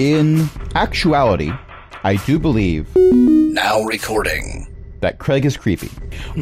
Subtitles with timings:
[0.00, 1.52] in actuality,
[2.04, 4.66] I do believe Now recording.
[5.00, 5.90] that Craig is creepy.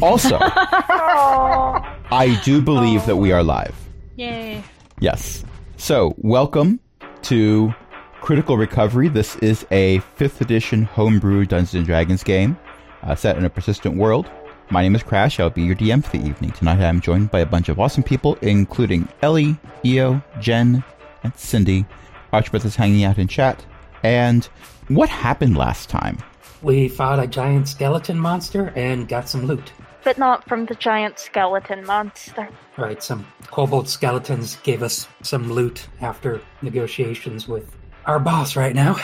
[0.01, 3.75] Also, I do believe that we are live.
[4.15, 4.63] Yay.
[5.01, 5.43] Yes.
[5.75, 6.79] So, welcome
[7.23, 7.73] to
[8.21, 9.09] Critical Recovery.
[9.09, 12.57] This is a 5th edition homebrew Dungeons and Dragons game
[13.03, 14.29] uh, set in a persistent world.
[14.69, 15.37] My name is Crash.
[15.37, 16.51] I'll be your DM for the evening.
[16.51, 20.81] Tonight I'm joined by a bunch of awesome people, including Ellie, Io, Jen,
[21.23, 21.85] and Cindy.
[22.31, 23.65] Archibald is hanging out in chat.
[24.03, 24.45] And
[24.87, 26.17] what happened last time?
[26.61, 29.71] We fought a giant skeleton monster and got some loot.
[30.03, 32.49] But not from the giant skeleton monster.
[32.77, 38.97] Right, some kobold skeletons gave us some loot after negotiations with our boss right now.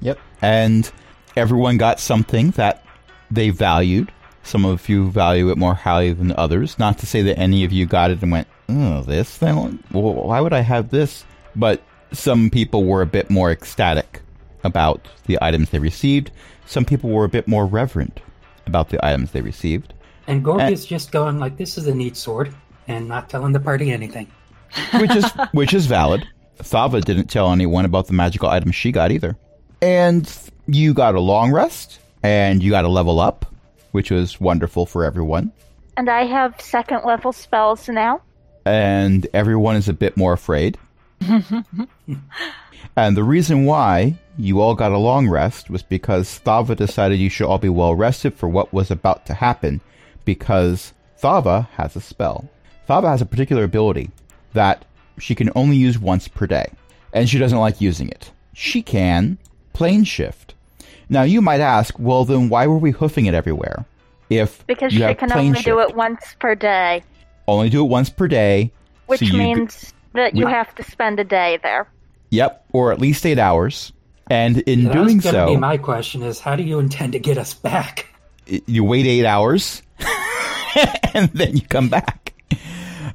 [0.00, 0.18] Yep.
[0.40, 0.90] And
[1.36, 2.84] everyone got something that
[3.30, 4.12] they valued.
[4.42, 6.78] Some of you value it more highly than others.
[6.78, 9.38] Not to say that any of you got it and went, oh, this?
[9.38, 11.24] Then well, why would I have this?
[11.54, 11.82] But
[12.12, 14.20] some people were a bit more ecstatic
[14.64, 16.30] about the items they received.
[16.66, 18.20] Some people were a bit more reverent
[18.66, 19.94] about the items they received.
[20.26, 22.54] And Gorg is just going like, "This is a neat sword,"
[22.86, 24.28] and not telling the party anything.
[25.00, 26.26] which is which is valid.
[26.58, 29.36] Thava didn't tell anyone about the magical items she got either.
[29.80, 30.32] And
[30.66, 33.46] you got a long rest, and you got a level up,
[33.90, 35.52] which was wonderful for everyone.
[35.96, 38.22] And I have second level spells now.
[38.64, 40.78] And everyone is a bit more afraid.
[42.96, 47.30] and the reason why you all got a long rest was because Thava decided you
[47.30, 49.80] should all be well rested for what was about to happen,
[50.24, 52.48] because Thava has a spell.
[52.88, 54.10] Thava has a particular ability
[54.52, 54.84] that
[55.18, 56.72] she can only use once per day,
[57.12, 58.30] and she doesn't like using it.
[58.54, 59.38] She can
[59.72, 60.54] plane shift.
[61.08, 63.84] Now you might ask, well then why were we hoofing it everywhere?
[64.30, 67.02] If Because she can only do it once per day.
[67.46, 68.72] only do it once per day,
[69.06, 71.88] Which so means that you we- have to spend a day there.
[72.30, 73.92] Yep, or at least eight hours.
[74.30, 77.18] And in That doing was so, be my question: is how do you intend to
[77.18, 78.06] get us back?
[78.66, 79.82] you wait eight hours,
[81.14, 82.32] and then you come back.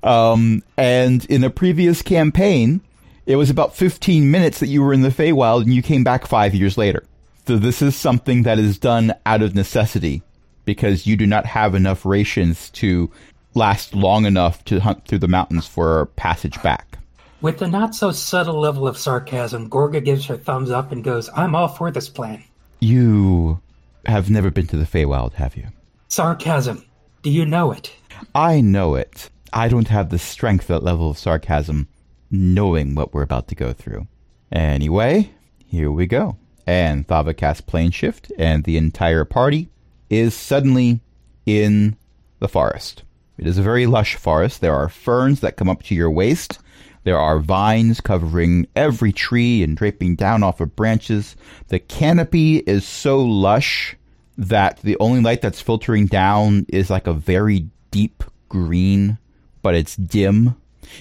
[0.03, 2.81] Um, and in a previous campaign,
[3.25, 6.27] it was about 15 minutes that you were in the Feywild, and you came back
[6.27, 7.03] five years later.
[7.47, 10.21] So this is something that is done out of necessity,
[10.65, 13.09] because you do not have enough rations to
[13.57, 17.00] last long enough to hunt through the mountains for passage back.
[17.41, 21.29] With a not so subtle level of sarcasm, Gorga gives her thumbs up and goes,
[21.35, 22.44] "I'm all for this plan."
[22.79, 23.59] You
[24.06, 25.68] have never been to the Feywild, have you?
[26.07, 26.85] Sarcasm.
[27.23, 27.94] Do you know it?
[28.34, 29.29] I know it.
[29.51, 31.88] I don't have the strength, that level of sarcasm,
[32.31, 34.07] knowing what we're about to go through.
[34.51, 35.31] Anyway,
[35.66, 36.38] here we go.
[36.66, 39.69] And Thava casts plane shift, and the entire party
[40.09, 41.01] is suddenly
[41.45, 41.95] in
[42.39, 43.03] the forest.
[43.37, 44.61] It is a very lush forest.
[44.61, 46.59] There are ferns that come up to your waist.
[47.03, 51.35] There are vines covering every tree and draping down off of branches.
[51.69, 53.95] The canopy is so lush
[54.37, 59.17] that the only light that's filtering down is like a very deep green,
[59.61, 60.55] but it's dim.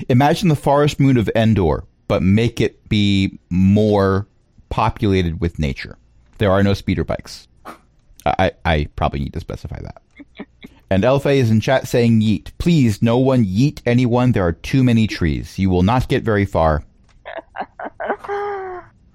[0.09, 4.27] Imagine the forest moon of Endor, but make it be more
[4.69, 5.99] populated with nature.
[6.39, 7.49] There are no speeder bikes.
[8.25, 10.47] I, I probably need to specify that.
[10.91, 12.53] And Elfe is in chat saying yeet.
[12.59, 14.33] Please, no one yeet anyone.
[14.33, 15.59] There are too many trees.
[15.59, 16.85] You will not get very far.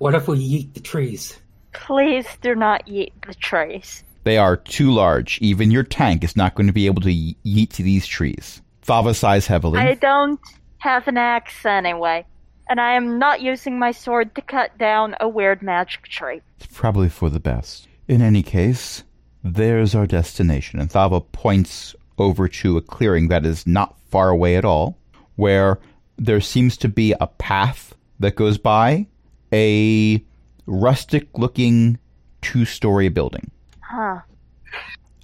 [0.02, 1.38] What if we eat the trees?
[1.74, 4.04] Please do not eat the trees.
[4.24, 5.38] They are too large.
[5.42, 8.64] Even your tank is not going to be able to ye- yeet to these trees.
[8.84, 9.78] Thava sighs heavily.
[9.78, 10.40] I don't
[10.80, 12.26] have an axe anyway.
[12.68, 16.42] And I am not using my sword to cut down a weird magic tree.
[16.58, 17.88] It's probably for the best.
[18.08, 19.04] In any case,
[19.44, 20.80] there's our destination.
[20.80, 24.98] And Thava points over to a clearing that is not far away at all,
[25.36, 25.80] where
[26.18, 29.08] there seems to be a path that goes by
[29.52, 30.24] a
[30.66, 31.98] rustic looking
[32.42, 33.52] two story building.
[33.82, 34.20] Huh.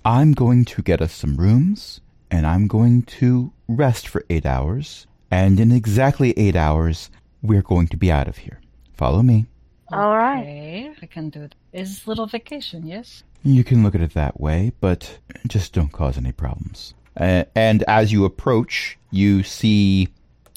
[0.04, 5.06] I'm going to get us some rooms, and I'm going to rest for eight hours.
[5.30, 7.10] And in exactly eight hours,
[7.42, 8.62] we're going to be out of here.
[8.94, 9.46] Follow me.
[9.92, 10.42] All right.
[10.42, 11.56] Okay, I can do it.
[11.72, 11.82] it.
[11.82, 13.24] Is little vacation, yes?
[13.44, 16.94] You can look at it that way, but just don't cause any problems.
[17.16, 20.10] Uh, and as you approach, you see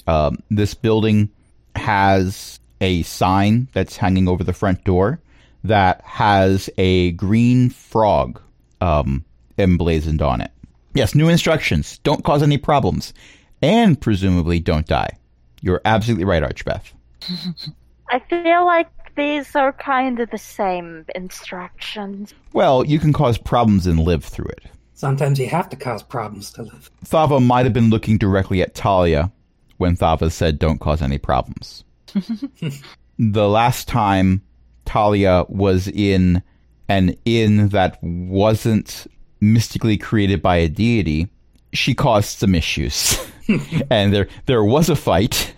[0.07, 1.29] um, this building
[1.75, 5.19] has a sign that's hanging over the front door
[5.63, 8.41] that has a green frog
[8.81, 9.23] um,
[9.57, 10.51] emblazoned on it.
[10.93, 11.99] Yes, new instructions.
[11.99, 13.13] Don't cause any problems.
[13.61, 15.17] And presumably don't die.
[15.61, 16.91] You're absolutely right, Archbeth.
[18.09, 22.33] I feel like these are kind of the same instructions.
[22.53, 24.65] Well, you can cause problems and live through it.
[24.93, 26.91] Sometimes you have to cause problems to live.
[27.05, 29.31] Thava might have been looking directly at Talia
[29.77, 31.83] when Thava said, Don't cause any problems.
[33.17, 34.43] the last time
[34.85, 36.43] Talia was in
[36.87, 39.07] an inn that wasn't
[39.39, 41.29] mystically created by a deity,
[41.73, 43.17] she caused some issues.
[43.89, 45.53] and there there was a fight.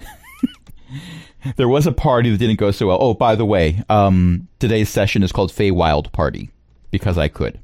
[1.55, 2.97] there was a party that didn't go so well.
[2.99, 6.49] Oh, by the way, um, today's session is called Feywild Party
[6.91, 7.59] because I could.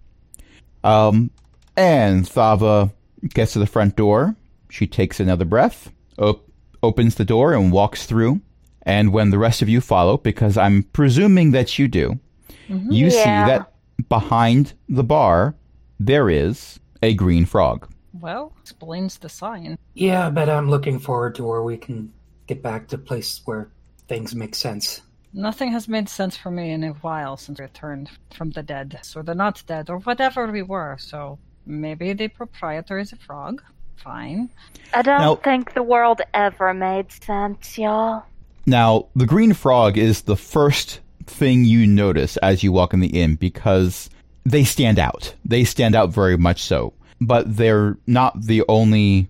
[0.83, 1.31] Um,
[1.75, 2.91] and Thava
[3.29, 4.35] gets to the front door.
[4.69, 6.47] She takes another breath, op-
[6.83, 8.41] opens the door, and walks through.
[8.83, 12.19] And when the rest of you follow, because I'm presuming that you do,
[12.67, 13.73] you see that
[14.07, 15.55] behind the bar
[15.99, 17.91] there is a green frog.
[18.13, 19.77] Well, explains the sign.
[19.93, 22.11] Yeah, but I'm looking forward to where we can
[22.49, 23.69] get back to a place where
[24.07, 25.01] things make sense.
[25.33, 28.99] Nothing has made sense for me in a while since we returned from the dead.
[29.15, 30.97] or they're not dead, or whatever we were.
[30.99, 31.37] So
[31.67, 33.61] maybe the proprietor is a frog.
[33.97, 34.49] Fine.
[34.93, 38.23] I don't Now- think the world ever made sense, y'all.
[38.65, 43.21] Now, the green frog is the first thing you notice as you walk in the
[43.21, 44.09] inn because
[44.45, 45.35] they stand out.
[45.45, 46.93] They stand out very much so.
[47.21, 49.27] But they're not the only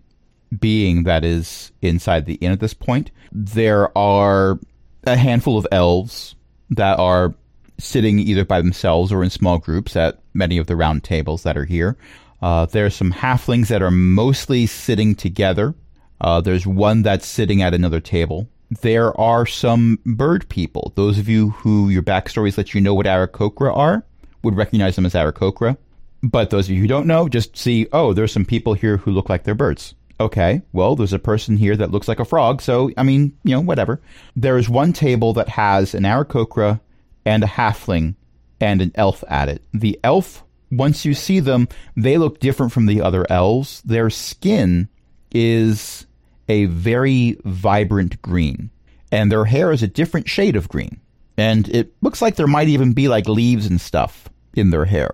[0.57, 3.12] being that is inside the inn at this point.
[3.31, 4.60] There are
[5.06, 6.36] a handful of elves
[6.72, 7.34] that are
[7.78, 11.57] sitting either by themselves or in small groups at many of the round tables that
[11.57, 11.98] are here.
[12.42, 15.75] Uh, there's some halflings that are mostly sitting together.
[16.22, 18.48] Uh, there's one that's sitting at another table.
[18.81, 20.94] There are some bird people.
[20.95, 24.06] Those of you who your backstories let you know what Aarakocra are
[24.44, 25.78] would recognize them as Aarakocra.
[26.22, 29.12] But those of you who don't know, just see, oh, there's some people here who
[29.12, 29.95] look like they're birds.
[30.19, 33.56] Okay, well, there's a person here that looks like a frog, so, I mean, you
[33.56, 34.01] know, whatever.
[34.36, 36.81] There is one table that has an Aarakocra
[37.25, 38.16] and a halfling
[38.60, 39.62] and an elf at it.
[39.74, 43.81] The elf, once you see them, they look different from the other elves.
[43.83, 44.89] Their skin
[45.31, 46.06] is
[46.50, 48.71] a very vibrant green,
[49.13, 51.00] and their hair is a different shade of green.
[51.38, 55.12] And it looks like there might even be like leaves and stuff in their hair,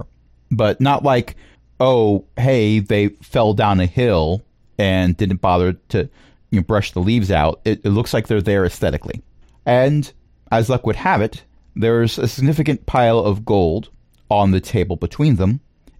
[0.49, 1.35] but not like,
[1.79, 4.44] oh, hey, they fell down a hill
[4.77, 6.09] and didn't bother to
[6.51, 7.61] you know, brush the leaves out.
[7.65, 9.21] It, it looks like they're there aesthetically.
[9.65, 10.11] And
[10.51, 11.43] as luck would have it,
[11.75, 13.89] there's a significant pile of gold
[14.29, 15.59] on the table between them,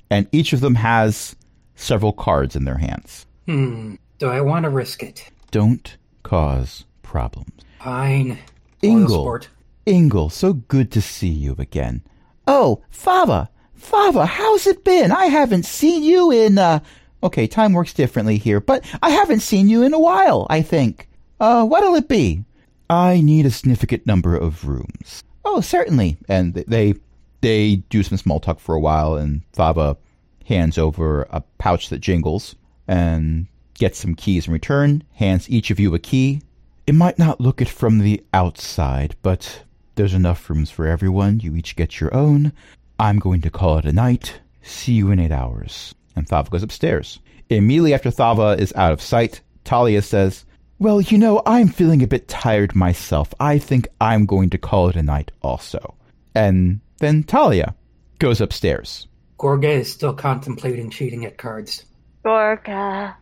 [0.10, 1.36] and each of them has
[1.75, 3.25] several cards in their hands.
[3.45, 3.95] Hmm.
[4.18, 5.30] Do I want to risk it?
[5.51, 7.51] Don't cause problems.
[7.80, 8.39] Fine.
[8.81, 9.42] Ingle.
[9.86, 12.01] Ingle, so good to see you again.
[12.48, 13.50] Oh, Thava!
[13.77, 15.12] Thava, how's it been?
[15.12, 16.80] I haven't seen you in, uh.
[17.25, 21.10] Okay, time works differently here, but I haven't seen you in a while, I think.
[21.39, 22.44] Uh, what'll it be?
[22.88, 25.24] I need a significant number of rooms.
[25.44, 26.18] Oh, certainly.
[26.30, 26.94] And they
[27.42, 29.98] they do some small talk for a while, and Thava
[30.45, 32.56] hands over a pouch that jingles
[32.88, 36.44] and gets some keys in return, hands each of you a key.
[36.86, 39.63] It might not look it from the outside, but
[39.95, 41.39] there's enough rooms for everyone.
[41.39, 42.54] You each get your own.
[43.00, 44.42] I'm going to call it a night.
[44.62, 45.95] See you in eight hours.
[46.15, 47.19] And Thava goes upstairs.
[47.50, 50.45] Immediately after Thava is out of sight, Talia says,
[50.79, 53.33] Well, you know, I'm feeling a bit tired myself.
[53.39, 55.95] I think I'm going to call it a night also.
[56.33, 57.75] And then Talia
[58.19, 59.07] goes upstairs.
[59.38, 61.86] Gorga is still contemplating cheating at cards.
[62.24, 63.15] Gorga,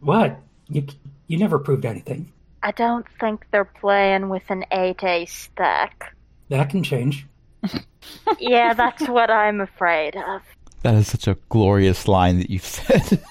[0.00, 0.38] What?
[0.68, 0.86] You
[1.26, 2.32] you never proved anything.
[2.62, 6.14] I don't think they're playing with an 8A stack.
[6.48, 7.26] That can change.
[8.38, 10.42] Yeah, that's what I'm afraid of.
[10.84, 13.22] That is such a glorious line that you've said.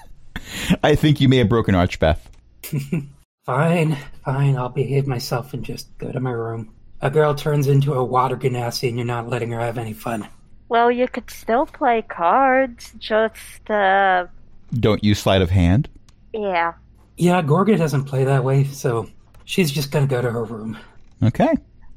[0.82, 2.18] I think you may have broken Archbeth.
[3.46, 4.56] Fine, fine.
[4.56, 6.72] I'll behave myself and just go to my room.
[7.02, 10.26] A girl turns into a water genasi and you're not letting her have any fun.
[10.70, 14.26] Well, you could still play cards, just, uh,
[14.72, 15.88] Don't use sleight of hand?
[16.32, 16.72] yeah.
[17.18, 19.08] Yeah, Gorga doesn't play that way, so
[19.44, 20.78] she's just gonna go to her room.
[21.22, 21.52] Okay.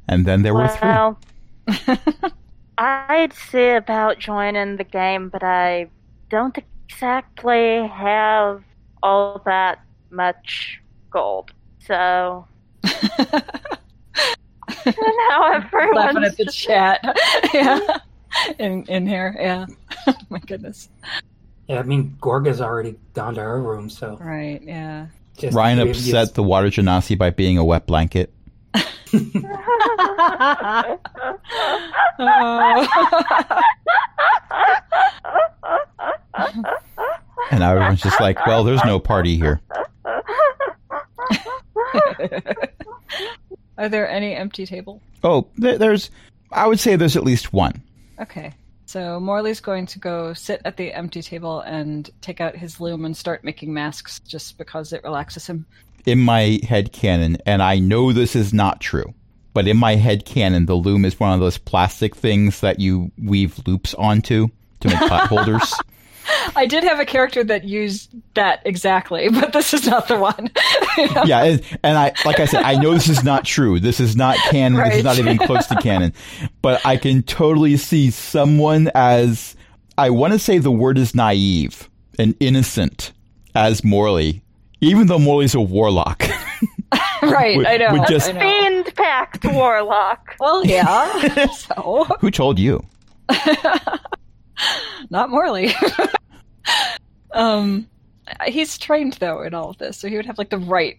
[0.09, 1.73] And then there were three.
[2.77, 5.87] Well, I'd say about joining the game, but I
[6.29, 6.57] don't
[6.89, 8.63] exactly have
[9.03, 9.79] all that
[10.09, 11.51] much gold.
[11.79, 12.45] So
[12.85, 13.03] now
[15.43, 16.99] I've heard Laughing at the just- chat.
[17.53, 17.79] yeah.
[18.59, 19.65] In in here, yeah.
[20.09, 20.87] Oh my goodness.
[21.67, 25.07] Yeah, I mean, Gorga's already gone to her room, so Right, yeah.
[25.37, 28.31] just Ryan the three of you- upset the water genasi by being a wet blanket.
[37.49, 39.61] And now everyone's just like, well, there's no party here.
[43.77, 45.01] Are there any empty tables?
[45.23, 46.09] Oh, there's,
[46.51, 47.81] I would say there's at least one.
[48.19, 48.53] Okay.
[48.87, 53.03] So Morley's going to go sit at the empty table and take out his loom
[53.03, 55.65] and start making masks just because it relaxes him.
[56.05, 59.13] in my head canon, and I know this is not true,
[59.53, 63.11] but in my head canon, the loom is one of those plastic things that you
[63.21, 64.47] weave loops onto
[64.79, 65.73] to make pot holders.
[66.55, 70.49] I did have a character that used that exactly, but this is not the one.
[71.27, 73.79] yeah, and, and I like I said, I know this is not true.
[73.79, 74.83] This is not canon.
[74.83, 76.13] This is not even close to canon.
[76.61, 79.55] But I can totally see someone as
[79.97, 83.11] I want to say the word is naive and innocent
[83.55, 84.41] as Morley,
[84.81, 86.23] even though Morley's a warlock.
[87.23, 87.91] right, Would- I know.
[87.93, 88.39] would just- I know.
[88.39, 90.35] Fiend Pact Warlock.
[90.39, 91.47] Well, yeah.
[91.47, 92.83] so, Who told you?
[95.09, 95.71] not Morley.
[97.31, 97.87] um,
[98.45, 100.97] he's trained though in all of this, so he would have like the right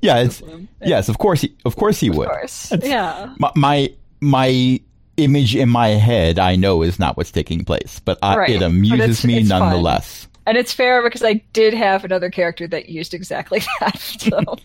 [0.00, 0.42] Yeah, it's
[0.80, 2.28] yes, of course he of course he would.
[2.28, 3.34] Of course, That's- yeah.
[3.38, 4.80] My, my my
[5.16, 8.62] image in my head, I know is not what's taking place, but I, Right, it
[8.62, 9.60] amuses it's- me it's fun.
[9.60, 10.28] nonetheless.
[10.44, 13.96] And it's fair because I did have another character that used exactly that.
[13.98, 14.56] So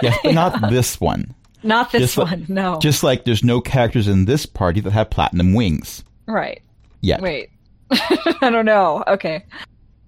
[0.00, 1.34] Yes, but not this one.
[1.64, 2.46] not this Just like- one.
[2.48, 2.78] No.
[2.80, 6.60] Just like there's no characters in this party that have platinum wings right.
[7.00, 7.20] Yeah.
[7.20, 7.50] Wait.
[7.90, 9.02] I don't know.
[9.06, 9.44] Okay.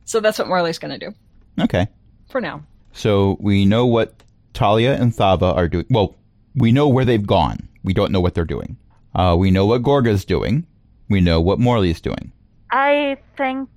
[0.05, 1.15] So that's what Morley's going to do
[1.63, 1.87] Okay.
[2.29, 2.63] for now.
[2.93, 4.23] So we know what
[4.55, 5.87] Talia and Thava are doing.
[5.91, 6.15] Well,
[6.55, 7.69] we know where they've gone.
[7.85, 8.77] We don't know what they're doing.
[9.15, 10.67] Uh, we know what Gorga's doing.
[11.09, 12.33] We know what Morley's doing.
[12.71, 13.69] I think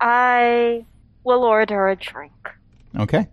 [0.00, 0.84] I
[1.24, 2.32] will order a drink.
[2.98, 3.26] Okay.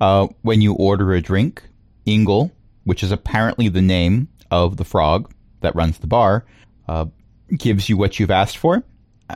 [0.00, 1.62] Uh, when you order a drink,
[2.04, 2.52] Ingle,
[2.84, 6.44] which is apparently the name of the frog that runs the bar,
[6.88, 7.06] uh,
[7.56, 8.82] gives you what you've asked for.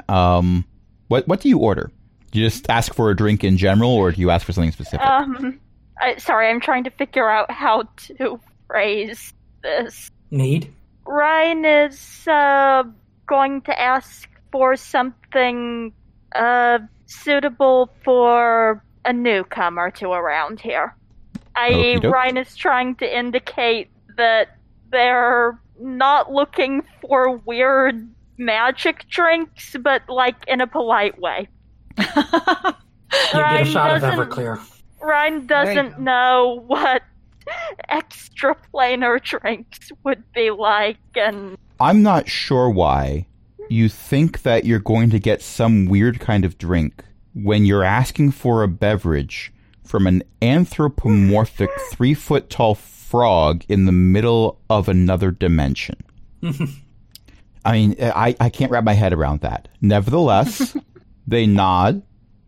[0.09, 0.65] Um,
[1.09, 1.91] what what do you order?
[2.31, 4.73] Do you just ask for a drink in general, or do you ask for something
[4.73, 5.07] specific?
[5.07, 5.61] Um,
[6.01, 7.85] I, sorry, I'm trying to figure out how
[8.19, 10.11] to phrase this.
[10.31, 10.73] Need?
[11.07, 12.85] Ryan is uh,
[13.27, 15.93] going to ask for something
[16.35, 20.97] uh, suitable for a newcomer to around here.
[21.55, 24.57] I.e., Ryan is trying to indicate that
[24.91, 28.09] they're not looking for weird
[28.45, 31.49] magic drinks, but like in a polite way.
[31.99, 34.61] You get a Ryan shot of doesn't- Everclear.
[35.01, 36.03] Ryan doesn't go.
[36.03, 37.03] know what
[37.89, 43.27] extra planar drinks would be like, and I'm not sure why
[43.69, 48.31] you think that you're going to get some weird kind of drink when you're asking
[48.31, 49.53] for a beverage
[49.85, 55.97] from an anthropomorphic three foot tall frog in the middle of another dimension.
[57.65, 59.69] I mean, I, I can't wrap my head around that.
[59.81, 60.77] Nevertheless,
[61.27, 62.03] they nod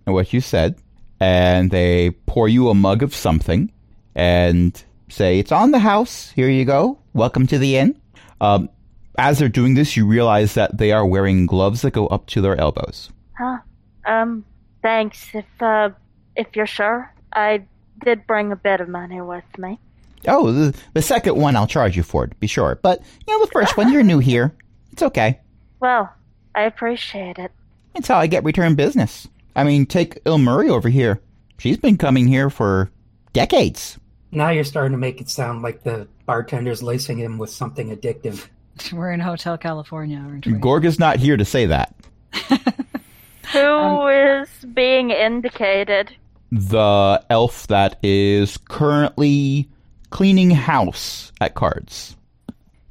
[0.06, 0.76] at what you said
[1.21, 3.71] and they pour you a mug of something
[4.14, 6.30] and say, It's on the house.
[6.30, 6.99] Here you go.
[7.12, 8.00] Welcome to the inn.
[8.40, 8.68] Um,
[9.16, 12.40] as they're doing this, you realize that they are wearing gloves that go up to
[12.40, 13.11] their elbows.
[13.38, 13.59] huh?
[14.06, 14.44] Um,
[14.83, 15.28] thanks.
[15.33, 15.90] If uh,
[16.37, 17.64] if you're sure, I
[18.04, 19.78] did bring a bit of money with me.
[20.26, 22.78] Oh, the, the second one I'll charge you for, to be sure.
[22.83, 24.54] But, you know, the first one, you're new here.
[24.94, 25.40] It's okay.
[25.80, 26.08] Well,
[26.54, 27.50] I appreciate it.
[27.96, 29.26] It's how I get return business.
[29.56, 31.20] I mean, take Il Murray over here.
[31.58, 32.92] She's been coming here for
[33.32, 33.98] decades.
[34.30, 38.46] Now you're starting to make it sound like the bartender's lacing him with something addictive.
[38.92, 40.52] We're in Hotel California, aren't we?
[40.52, 41.92] Gorga's not here to say that.
[43.52, 46.14] Who is being indicated?
[46.52, 49.68] The elf that is currently
[50.10, 52.16] cleaning house at cards.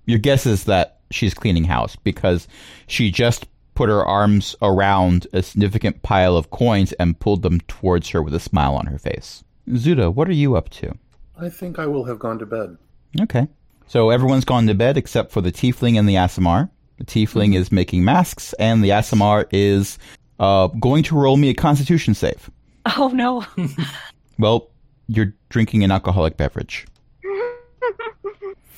[0.06, 2.48] Your guess is that she's cleaning house because
[2.88, 8.10] she just put her arms around a significant pile of coins and pulled them towards
[8.10, 9.44] her with a smile on her face.
[9.70, 10.94] Zuda, what are you up to?
[11.40, 12.78] I think I will have gone to bed.
[13.22, 13.48] Okay.
[13.88, 16.70] So everyone's gone to bed except for the tiefling and the Aasimar.
[16.98, 19.98] The tiefling is making masks, and the Aasimar is
[20.40, 22.50] uh, going to roll me a constitution save.
[22.98, 23.46] Oh no.
[24.40, 24.72] Well,
[25.08, 26.88] you're drinking an alcoholic beverage.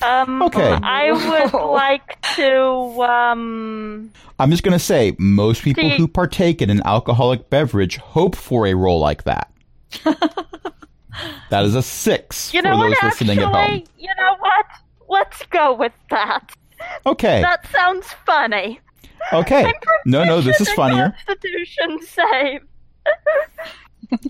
[0.02, 0.78] Um, Okay.
[0.82, 1.70] I would No.
[1.72, 4.10] like to um.
[4.38, 8.36] I'm just going to say, most people See- who partake in an alcoholic beverage hope
[8.36, 9.50] for a roll like that.
[11.50, 13.04] that is a six You for know those what?
[13.04, 13.82] listening Actually, at home.
[13.98, 14.66] you know what?
[15.08, 16.52] Let's go with that.
[17.06, 17.40] Okay.
[17.40, 18.80] That sounds funny.
[19.32, 19.72] okay.
[20.04, 21.14] No, no, this is funnier.
[21.26, 22.60] Constitution save.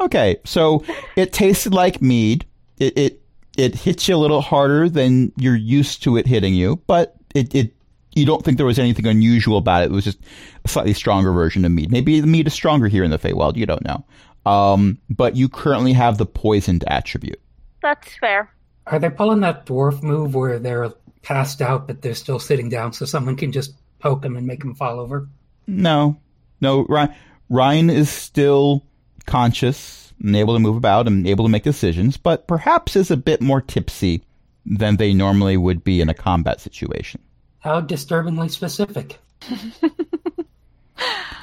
[0.01, 0.85] Okay, so
[1.17, 2.47] it tasted like mead.
[2.79, 3.23] It it
[3.57, 7.55] it hits you a little harder than you're used to it hitting you, but it
[7.55, 7.75] it
[8.15, 9.87] you don't think there was anything unusual about it.
[9.87, 10.19] It was just
[10.65, 11.93] a slightly stronger version of mead.
[11.93, 13.57] Maybe the mead is stronger here in the Feywild.
[13.57, 14.05] You don't know.
[14.51, 17.41] Um, but you currently have the poisoned attribute.
[17.83, 18.51] That's fair.
[18.87, 22.93] Are they pulling that dwarf move where they're passed out but they're still sitting down
[22.93, 25.29] so someone can just poke them and make them fall over?
[25.67, 26.19] No,
[26.61, 26.87] no.
[26.87, 27.15] Ryan,
[27.51, 28.87] Ryan is still
[29.27, 33.17] conscious and able to move about and able to make decisions, but perhaps is a
[33.17, 34.23] bit more tipsy
[34.65, 37.21] than they normally would be in a combat situation.
[37.61, 39.19] How disturbingly specific.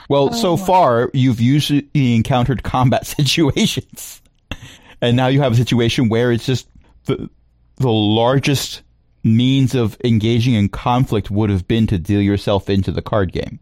[0.10, 4.22] Well, so oh, far you've usually encountered combat situations,
[5.02, 6.68] and now you have a situation where it's just
[7.06, 7.30] the
[7.78, 8.82] the largest
[9.24, 13.60] means of engaging in conflict would have been to deal yourself into the card game.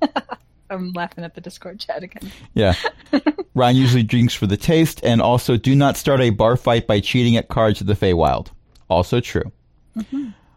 [0.72, 2.30] I'm laughing at the Discord chat again.
[2.54, 2.74] Yeah.
[3.54, 7.00] Ryan usually drinks for the taste, and also do not start a bar fight by
[7.00, 8.48] cheating at cards of the Feywild.
[8.88, 9.52] Also true.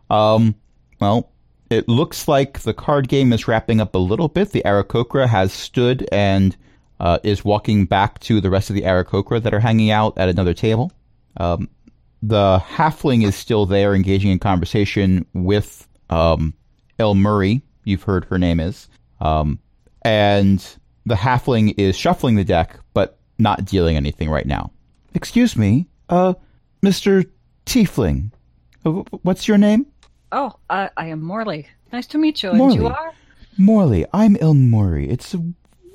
[0.10, 0.56] Um,
[1.00, 1.32] well,
[1.70, 4.52] it looks like the card game is wrapping up a little bit.
[4.52, 6.56] The Aarakocra has stood and
[7.00, 10.30] uh, is walking back to the rest of the Aarakocra that are hanging out at
[10.30, 10.92] another table.
[11.38, 11.70] Um,
[12.22, 16.54] the halfling is still there, engaging in conversation with um,
[16.98, 17.62] El Murray.
[17.84, 18.88] You've heard her name is.
[19.20, 19.60] Um,
[20.06, 20.64] and
[21.06, 24.72] the halfling is shuffling the deck, but not dealing anything right now.
[25.16, 26.36] Excuse me, uh,
[26.84, 27.30] Mr.
[27.66, 28.32] Tiefling.
[28.86, 28.92] Uh,
[29.24, 29.88] What's your name?
[30.32, 31.68] Oh, I, I am Morley.
[31.92, 32.52] Nice to meet you.
[32.52, 33.14] And you are?
[33.58, 34.06] Morley.
[34.14, 35.10] I'm Il Murray.
[35.10, 35.44] It's a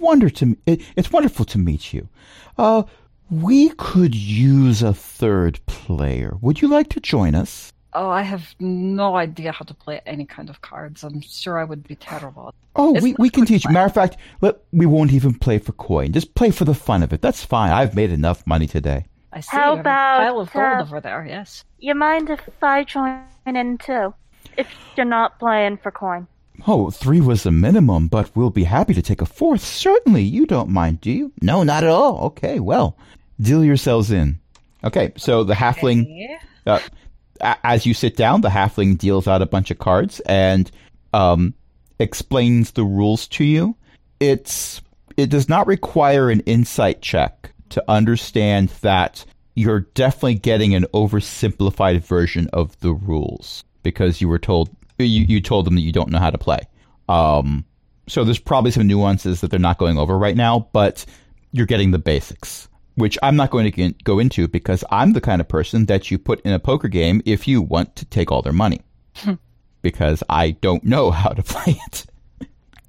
[0.01, 2.09] wonder to it, it's wonderful to meet you.
[2.59, 2.83] Uh,
[3.31, 6.37] we could use a third player.
[6.41, 7.73] Would you like to join us?
[7.93, 11.03] Oh, I have no idea how to play any kind of cards.
[11.03, 12.55] I'm sure I would be terrible.
[12.77, 13.65] Oh, It's we, we can teach.
[13.65, 13.71] you.
[13.73, 16.13] Matter of fact, let, we won't even play for coin.
[16.13, 17.21] Just play for the fun of it.
[17.21, 17.73] That's fine.
[17.73, 19.07] I've made enough money today.
[19.33, 21.27] I see How about, a pile of gold uh, over there.
[21.29, 21.65] Yes.
[21.81, 24.15] You mind if I join in too?
[24.57, 26.27] If you're not playing for coin.
[26.67, 29.63] Oh, three was the minimum, but we'll be happy to take a fourth.
[29.63, 30.23] Certainly.
[30.23, 31.33] You don't mind, do you?
[31.41, 32.21] No, not at all.
[32.27, 32.97] Okay, well,
[33.41, 34.39] deal yourselves in.
[34.85, 36.39] Okay, so the halfling, Okay.
[36.67, 36.81] uh, a-
[37.41, 40.71] as you sit down, the halfling deals out a bunch of cards and
[41.13, 41.55] um,
[41.99, 43.77] explains the rules to you.
[44.19, 44.81] It's
[45.17, 49.25] it does not require an insight check to understand that
[49.55, 55.41] you're definitely getting an oversimplified version of the rules because you were told you, you
[55.41, 56.61] told them that you don't know how to play.
[57.09, 57.65] Um,
[58.07, 61.05] so there's probably some nuances that they're not going over right now, but
[61.53, 62.69] you're getting the basics,
[63.01, 66.11] which I'm not going to get, go into because I'm the kind of person that
[66.11, 68.83] you put in a poker game if you want to take all their money,
[69.83, 72.07] because I don't know how to play it.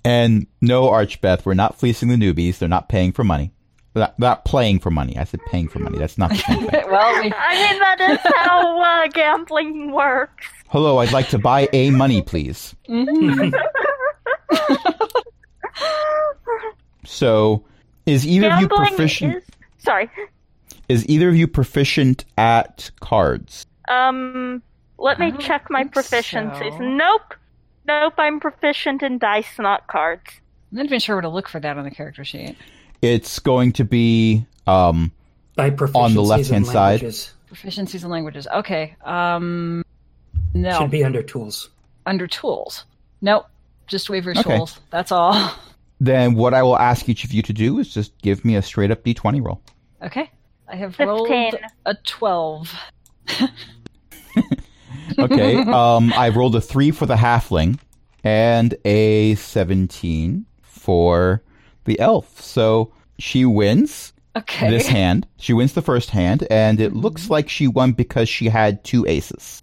[0.03, 2.57] And no, Archbeth, we're not fleecing the newbies.
[2.57, 3.51] They're not paying for money.
[3.93, 5.17] Not, not playing for money.
[5.17, 5.97] I said paying for money.
[5.99, 6.83] That's not the same thing.
[6.89, 10.47] well, we, I mean, that is how uh, gambling works.
[10.69, 12.73] Hello, I'd like to buy a money, please.
[17.11, 17.65] So,
[18.05, 19.37] is either of you proficient?
[19.37, 19.43] is.
[19.83, 20.09] Sorry.
[20.89, 23.65] Is either of you proficient at cards?
[23.89, 24.61] Um,
[24.97, 26.77] let me check my proficiencies.
[26.77, 26.83] so.
[26.83, 27.33] Nope.
[27.87, 30.21] Nope, I'm proficient in dice, not cards.
[30.71, 32.55] I'm not even sure where to look for that on the character sheet.
[33.01, 35.11] It's going to be um,
[35.57, 37.01] On the left-hand side.
[37.01, 38.47] Proficiencies in languages.
[38.53, 38.95] Okay.
[39.03, 39.83] Um,
[40.53, 40.77] no.
[40.79, 41.69] Should be under tools.
[42.05, 42.85] Under tools.
[43.21, 43.47] Nope.
[43.87, 44.43] Just weaver Okay.
[44.57, 44.79] tools.
[44.91, 45.33] That's all.
[46.01, 48.61] then what I will ask each of you to do is just give me a
[48.61, 49.61] straight up d20 roll.
[50.01, 50.29] Okay.
[50.67, 51.07] I have 15.
[51.07, 52.73] rolled a 12.
[55.19, 55.57] Okay.
[55.57, 57.77] um, I rolled a three for the halfling
[58.23, 61.43] and a 17 for
[61.83, 62.39] the elf.
[62.41, 64.69] So she wins Okay.
[64.69, 65.27] this hand.
[65.37, 69.05] She wins the first hand, and it looks like she won because she had two
[69.05, 69.61] aces.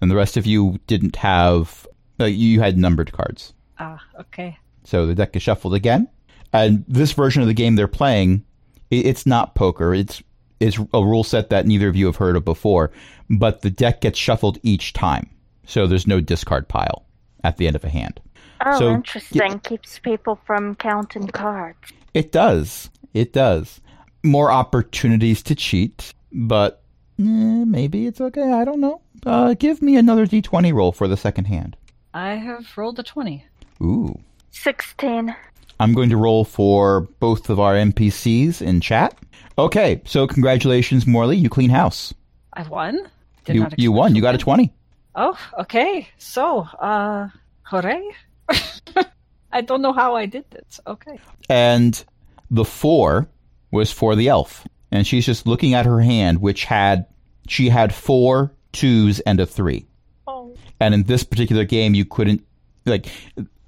[0.00, 1.86] And the rest of you didn't have,
[2.20, 3.52] uh, you had numbered cards.
[3.80, 4.56] Ah, okay.
[4.86, 6.08] So the deck is shuffled again.
[6.52, 8.44] And this version of the game they're playing,
[8.90, 9.92] it's not poker.
[9.92, 10.22] It's
[10.60, 12.90] it's a rule set that neither of you have heard of before,
[13.28, 15.28] but the deck gets shuffled each time.
[15.66, 17.04] So there's no discard pile
[17.44, 18.20] at the end of a hand.
[18.64, 19.58] Oh, So, interesting.
[19.58, 21.92] Keeps people from counting cards.
[22.14, 22.88] It does.
[23.12, 23.80] It does.
[24.22, 26.82] More opportunities to cheat, but
[27.18, 27.22] eh,
[27.66, 28.52] maybe it's okay.
[28.52, 29.02] I don't know.
[29.26, 31.76] Uh, give me another d20 roll for the second hand.
[32.14, 33.44] I have rolled a 20.
[33.82, 34.18] Ooh.
[34.56, 35.34] 16.
[35.78, 39.16] I'm going to roll for both of our NPCs in chat.
[39.58, 41.36] Okay, so congratulations, Morley.
[41.36, 42.14] You clean house.
[42.52, 42.98] I won?
[43.44, 44.14] Did You, not you won.
[44.14, 44.44] You got a that.
[44.44, 44.72] 20.
[45.14, 46.08] Oh, okay.
[46.18, 47.28] So, uh,
[47.62, 48.02] hooray.
[49.52, 50.80] I don't know how I did this.
[50.86, 51.18] Okay.
[51.48, 52.02] And
[52.50, 53.28] the four
[53.70, 54.66] was for the elf.
[54.90, 57.06] And she's just looking at her hand, which had,
[57.48, 59.86] she had four twos and a three.
[60.26, 60.54] Oh.
[60.80, 62.44] And in this particular game, you couldn't,
[62.84, 63.06] like,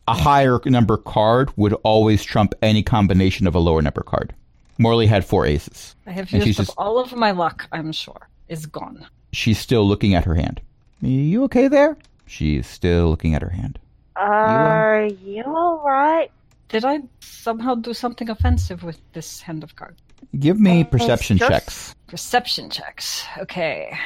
[0.09, 4.35] a higher number card would always trump any combination of a lower number card.
[4.79, 5.94] Morley had four aces.
[6.07, 8.29] I have And she's used up just- all of my luck, I'm sure.
[8.49, 9.07] Is gone.
[9.33, 10.61] She's still looking at her hand.
[11.03, 11.97] You okay there?
[12.27, 13.79] She's still looking at her hand.
[14.16, 16.31] Are you alright?
[16.68, 20.01] Did I somehow do something offensive with this hand of cards?
[20.38, 21.94] Give me uh, perception just- checks.
[22.07, 23.25] Perception checks.
[23.38, 23.97] Okay.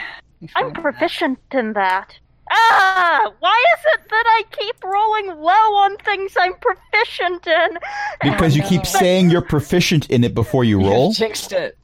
[0.42, 0.82] I'm find that.
[0.82, 2.18] proficient in that.
[2.52, 3.32] Ah!
[3.40, 7.78] Why is it that I keep rolling low on things I'm proficient in?
[8.22, 11.12] Because you keep saying you're proficient in it before you You roll.
[11.12, 11.78] jinxed it.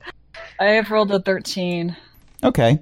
[0.60, 1.96] I have rolled a 13.
[2.44, 2.78] Okay.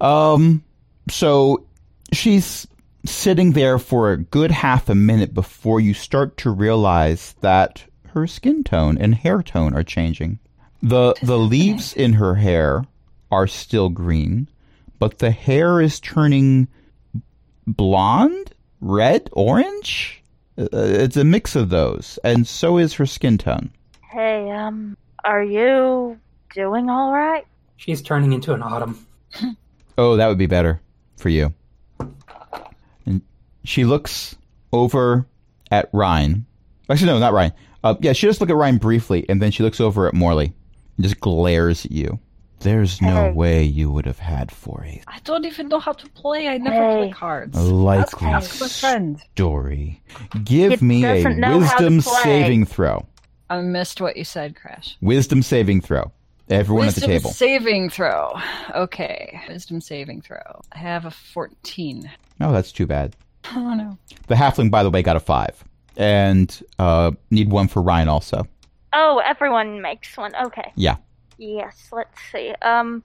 [0.00, 0.62] Um
[1.08, 1.64] so
[2.12, 2.66] she's
[3.04, 8.26] sitting there for a good half a minute before you start to realize that her
[8.26, 10.38] skin tone and hair tone are changing.
[10.82, 12.84] The the leaves in her hair
[13.30, 14.48] are still green,
[14.98, 16.68] but the hair is turning
[17.66, 20.22] blonde, red, orange.
[20.58, 23.70] Uh, It's a mix of those, and so is her skin tone.
[24.10, 26.18] Hey, um, are you
[26.54, 27.46] doing all right?
[27.76, 29.06] She's turning into an autumn.
[29.98, 30.78] Oh, that would be better
[31.16, 31.54] for you.
[33.06, 33.22] And
[33.64, 34.36] she looks
[34.70, 35.26] over
[35.70, 36.44] at Ryan.
[36.90, 37.52] Actually, no, not Ryan.
[37.82, 40.52] Uh, yeah, she just look at Ryan briefly, and then she looks over at Morley
[40.98, 42.18] and just glares at you.
[42.60, 43.32] There's no Hey.
[43.32, 45.04] way you would have had four eight.
[45.06, 46.48] I don't even know how to play.
[46.48, 46.96] I never Hey.
[46.96, 47.56] play cards.
[47.56, 49.20] A likely Ask my friend.
[49.34, 50.00] story.
[50.44, 52.22] Give He me a doesn't know how to wisdom play.
[52.22, 53.04] saving throw.
[53.50, 54.96] I missed what you said, Crash.
[55.00, 56.10] Wisdom saving throw.
[56.48, 57.30] Everyone Wisdom at the table.
[57.30, 58.32] saving throw.
[58.74, 59.40] Okay.
[59.48, 60.62] Wisdom saving throw.
[60.72, 62.10] I have a 14.
[62.40, 63.14] oh, that's too bad.
[63.54, 63.96] Oh no.
[64.28, 65.62] The halfling, by the way, got a five,
[65.96, 68.46] and uh, need one for Ryan also.
[68.92, 70.34] Oh, everyone makes one.
[70.36, 70.72] Okay.
[70.74, 70.96] Yeah.
[71.38, 72.54] Yes, let's see.
[72.62, 73.02] Um,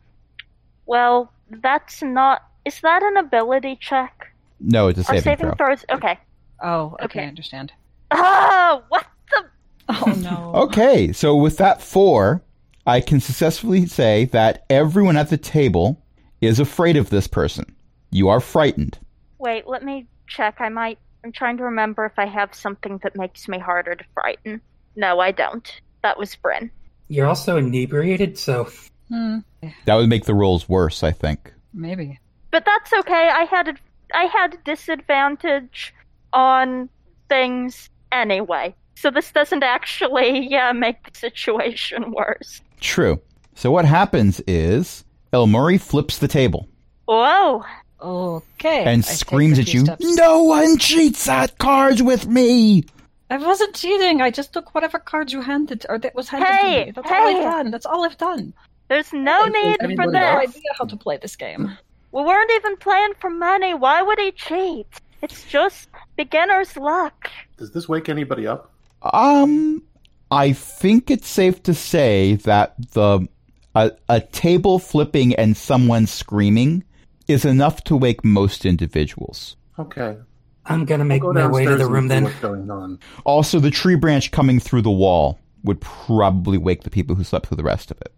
[0.86, 2.44] well, that's not.
[2.66, 4.34] Is that an ability check?
[4.60, 5.68] No, it's a saving, saving throw.
[5.68, 5.86] throws?
[5.92, 6.20] Okay.
[6.62, 7.24] Oh, okay, Okay.
[7.24, 7.74] I understand.
[8.12, 9.46] Ah, what the?
[9.90, 10.54] Oh no.
[10.64, 12.42] Okay, so with that four,
[12.86, 16.02] I can successfully say that everyone at the table
[16.40, 17.76] is afraid of this person.
[18.12, 19.00] You are frightened.
[19.40, 20.58] Wait, let me check.
[20.60, 21.00] I might.
[21.24, 24.62] I'm trying to remember if I have something that makes me harder to frighten.
[24.96, 25.82] No, I don't.
[26.04, 26.72] That was Bryn.
[27.12, 28.70] You're also inebriated, so
[29.10, 29.40] Hmm,
[29.86, 31.52] That would make the rolls worse, I think.
[31.74, 32.18] maybe.
[32.52, 33.30] But that's okay.
[33.30, 33.74] I had a,
[34.14, 35.94] I had disadvantage
[36.32, 36.88] on
[37.28, 42.62] things anyway, so this doesn't actually yeah make the situation worse.
[42.80, 43.20] True.
[43.56, 46.68] So what happens is El Murray flips the table
[47.06, 47.64] Whoa!
[48.02, 48.86] Okay.
[48.86, 50.16] and I screams at you, steps.
[50.16, 52.86] No one cheats at cards with me!
[53.32, 54.22] I wasn't cheating.
[54.22, 56.92] I just took whatever cards you handed, or that was handed Hey, to me.
[56.92, 57.28] That's all.
[57.28, 57.72] I've done.
[57.72, 58.54] That's all I've done.
[58.90, 59.84] There's no need for that.
[59.84, 61.78] I mean, for no idea how to play this game.
[62.12, 63.74] We weren't even playing for money.
[63.74, 64.88] Why would he cheat?
[65.22, 67.30] It's just beginner's luck.
[67.56, 68.70] Does this wake anybody up?
[69.02, 69.84] Um,
[70.30, 73.28] I think it's safe to say that the
[73.76, 76.84] a, a table flipping and someone screaming
[77.30, 79.56] is enough to wake most individuals.
[79.80, 80.18] Okay.
[80.66, 82.26] I'm gonna make Go my way to the room then.
[82.26, 83.00] What's going on?
[83.24, 87.48] Also, the tree branch coming through the wall would probably wake the people who slept
[87.48, 88.14] through the rest of it.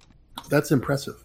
[0.49, 1.23] That's impressive.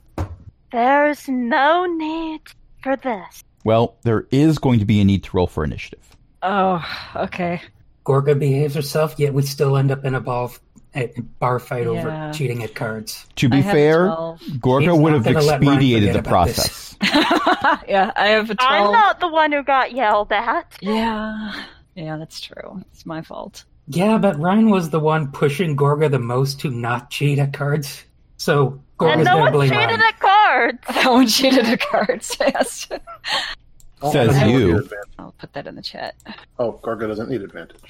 [0.72, 2.40] There's no need
[2.82, 3.42] for this.
[3.64, 6.16] Well, there is going to be a need to roll for initiative.
[6.42, 6.84] Oh,
[7.16, 7.60] okay.
[8.04, 10.52] Gorga behaves herself, yet we still end up in a ball
[10.98, 11.88] a bar fight Yeah.
[11.90, 13.26] over cheating at cards.
[13.36, 14.40] To be I have a fair, 12.
[14.60, 16.56] Gorga would have gonna let Ryan expedited the forget about this.
[16.56, 16.96] process.
[17.88, 18.58] yeah, I have a 12.
[18.86, 20.76] I'm not the one who got yelled at.
[20.80, 21.52] Yeah.
[21.94, 22.82] Yeah, that's true.
[22.92, 23.64] It's my fault.
[23.88, 28.04] Yeah, but Ryan was the one pushing Gorga the most to not cheat at cards.
[28.36, 30.00] So Gorga's and no gonna one blame cheated Ryan.
[30.02, 30.78] at cards.
[30.94, 32.36] That one cheated at cards.
[32.40, 32.88] Yes.
[34.00, 34.88] Oh, Says you.
[35.18, 36.14] I'll put that in the chat.
[36.58, 37.80] Oh, Gorga doesn't need advantage.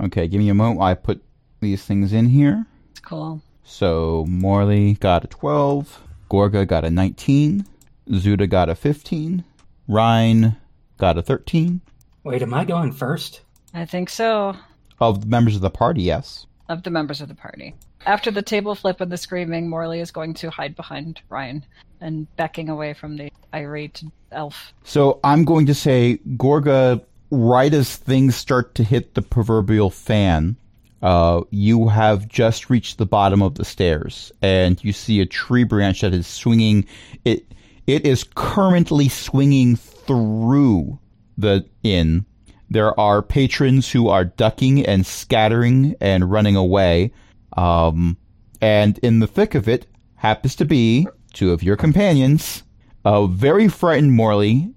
[0.00, 1.22] Okay, give me a moment while I put
[1.60, 2.66] these things in here.
[2.90, 3.42] It's cool.
[3.64, 7.64] So Morley got a 12, Gorga got a 19,
[8.08, 9.44] Zuda got a 15,
[9.86, 10.56] Ryan
[10.98, 11.80] got a 13.
[12.24, 13.42] Wait, am I going first?
[13.72, 14.56] I think so.
[15.00, 16.46] Of the members of the party, yes.
[16.68, 17.74] Of the members of the party.
[18.06, 21.64] After the table flip and the screaming, Morley is going to hide behind Ryan
[22.00, 24.72] and backing away from the irate elf.
[24.84, 30.56] So I'm going to say Gorga, right as things start to hit the proverbial fan,
[31.02, 35.64] uh, you have just reached the bottom of the stairs, and you see a tree
[35.64, 36.86] branch that is swinging.
[37.24, 37.52] It
[37.86, 40.98] it is currently swinging through
[41.38, 42.26] the inn.
[42.68, 47.12] There are patrons who are ducking and scattering and running away.
[47.56, 48.16] Um,
[48.60, 52.62] and in the thick of it happens to be two of your companions,
[53.04, 54.72] a very frightened Morley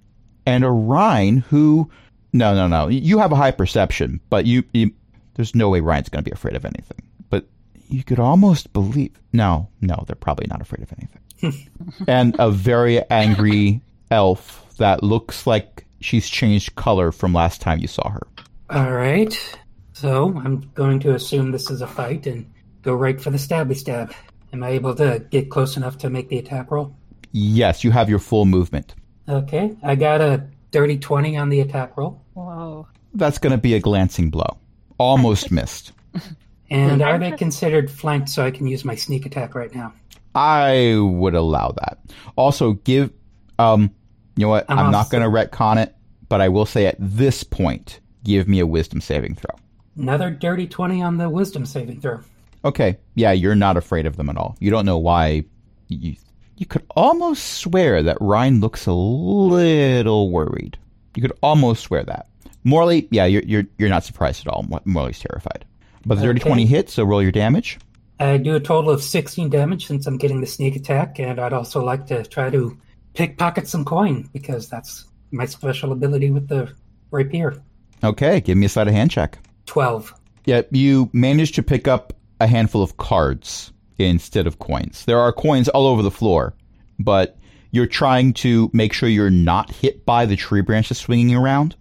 [0.45, 1.91] and a Ryan who,
[2.31, 4.91] no, no, no, you have a high perception, but you, you
[5.35, 7.01] there's no way Ryan's going to be afraid of anything.
[7.29, 7.45] But
[7.87, 11.69] you could almost believe, no, no, they're probably not afraid of anything.
[12.07, 17.87] and a very angry elf that looks like she's changed color from last time you
[17.87, 18.27] saw her.
[18.69, 19.57] All right.
[19.93, 23.75] So I'm going to assume this is a fight and go right for the stabby
[23.75, 24.13] stab.
[24.51, 26.95] Am I able to get close enough to make the attack roll?
[27.31, 28.93] Yes, you have your full movement.
[29.27, 32.21] Okay, I got a dirty 20 on the attack roll.
[32.33, 32.87] Whoa.
[33.13, 34.57] That's going to be a glancing blow.
[34.97, 35.91] Almost missed.
[36.69, 39.93] And are they considered flanked so I can use my sneak attack right now?
[40.35, 41.99] I would allow that.
[42.35, 43.11] Also, give.
[43.59, 43.91] Um,
[44.35, 44.65] you know what?
[44.69, 45.95] I'm I'm, not going to retcon it,
[46.29, 49.55] but I will say at this point, give me a wisdom saving throw.
[49.95, 52.21] Another dirty 20 on the wisdom saving throw.
[52.65, 52.97] Okay.
[53.13, 54.57] Yeah, you're not afraid of them at all.
[54.59, 55.43] You don't know why.
[55.89, 56.15] You,
[56.57, 60.77] you could almost swear that Ryan looks a little worried.
[61.15, 62.27] You could almost swear that.
[62.63, 64.65] Morley, yeah, you're you're you're not surprised at all.
[64.85, 65.65] Morley's terrified.
[66.05, 66.49] But the dirty Okay.
[66.49, 67.79] twenty hits, so roll your damage.
[68.19, 71.51] I do a total of 16 damage since I'm getting the sneak attack, and I'd
[71.51, 72.77] also like to try to
[73.15, 76.71] pickpocket some coin because that's my special ability with the
[77.11, 77.61] rapier.
[78.03, 79.39] Okay, give me a sleight of hand check.
[79.65, 80.13] 12.
[80.45, 85.05] Yeah, you managed to pick up a handful of cards instead of coins.
[85.05, 86.53] There are coins all over the floor,
[86.99, 87.37] but
[87.71, 91.75] you're trying to make sure you're not hit by the tree branches swinging around.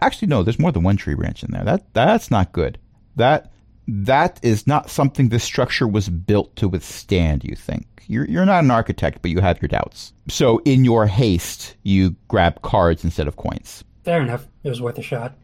[0.00, 1.64] Actually, no, there's more than one tree branch in there.
[1.64, 2.78] That that's not good.
[3.16, 3.52] That
[3.86, 7.44] that is not something this structure was built to withstand.
[7.44, 10.12] You think you're you're not an architect, but you have your doubts.
[10.28, 13.84] So, in your haste, you grab cards instead of coins.
[14.04, 14.46] Fair enough.
[14.64, 15.34] It was worth a shot.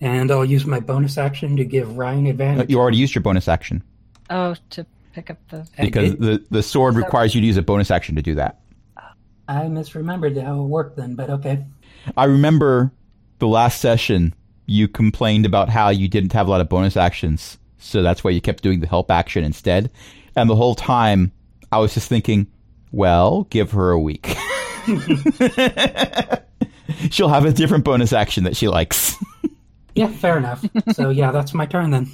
[0.00, 2.64] And I'll use my bonus action to give Ryan advantage.
[2.64, 3.82] Uh, you already used your bonus action
[4.28, 5.66] Oh, to pick up the.
[5.78, 8.60] Because the the sword requires you to use a bonus action to do that.
[9.46, 11.64] I misremembered how it worked then, but okay.
[12.16, 12.92] I remember
[13.38, 14.34] the last session
[14.66, 18.30] you complained about how you didn't have a lot of bonus actions, so that's why
[18.30, 19.90] you kept doing the help action instead.
[20.36, 21.32] And the whole time
[21.70, 22.46] I was just thinking,
[22.92, 24.36] well, give her a week.
[27.10, 29.16] She'll have a different bonus action that she likes.
[29.96, 30.64] Yeah, fair enough.
[30.90, 32.08] so yeah, that's my turn then.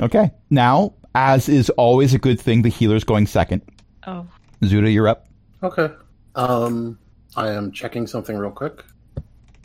[0.00, 0.30] okay.
[0.48, 3.60] Now, as is always a good thing, the healer's going second.
[4.06, 4.26] Oh,
[4.62, 5.26] Zuda, you're up.
[5.62, 5.90] Okay.
[6.34, 6.98] Um,
[7.36, 8.82] I am checking something real quick.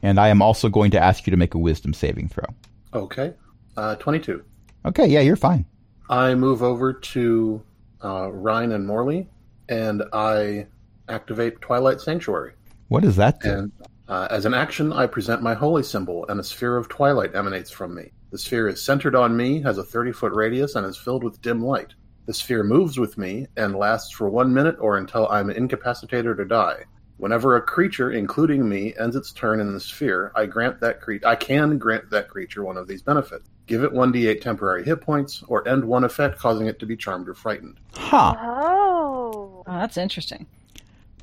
[0.03, 2.45] And I am also going to ask you to make a wisdom saving throw.
[2.93, 3.33] Okay.
[3.77, 4.43] Uh, 22.
[4.85, 5.65] Okay, yeah, you're fine.
[6.09, 7.63] I move over to
[8.03, 9.29] uh, Ryan and Morley,
[9.69, 10.67] and I
[11.07, 12.53] activate Twilight Sanctuary.
[12.87, 13.49] What does that do?
[13.49, 13.71] And
[14.07, 17.71] uh, as an action, I present my holy symbol, and a sphere of twilight emanates
[17.71, 18.11] from me.
[18.31, 21.41] The sphere is centered on me, has a 30 foot radius, and is filled with
[21.41, 21.93] dim light.
[22.25, 26.45] The sphere moves with me and lasts for one minute or until I'm incapacitated or
[26.45, 26.85] die.
[27.21, 31.23] Whenever a creature, including me, ends its turn in the sphere, I grant that cre-
[31.23, 33.47] I can grant that creature one of these benefits.
[33.67, 37.29] Give it 1d8 temporary hit points, or end one effect causing it to be charmed
[37.29, 37.77] or frightened.
[37.93, 38.34] Huh.
[38.39, 39.63] Oh.
[39.67, 40.47] oh, that's interesting.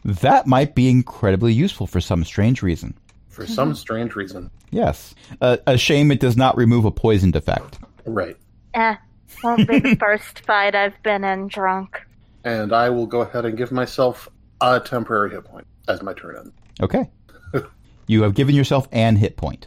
[0.04, 2.96] That might be incredibly useful for some strange reason.
[3.28, 4.52] For some strange reason.
[4.70, 5.16] Yes.
[5.40, 7.80] Uh, a shame it does not remove a poisoned effect.
[8.06, 8.37] Right.
[8.74, 8.94] Eh.
[9.42, 12.06] Won't be the first fight I've been in drunk.
[12.44, 14.28] And I will go ahead and give myself
[14.61, 16.51] a temporary hit point as my turn ends.
[16.81, 17.11] Okay.
[18.07, 19.66] you have given yourself an hit point.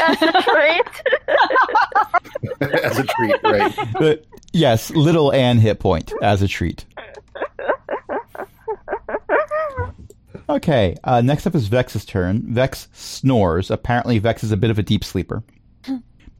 [0.00, 1.02] As a treat.
[2.84, 3.78] as a treat, right?
[3.96, 4.16] Uh,
[4.52, 6.84] yes, little an hit point as a treat.
[10.48, 12.42] Okay, uh, next up is Vex's turn.
[12.52, 13.70] Vex snores.
[13.70, 15.42] Apparently, Vex is a bit of a deep sleeper,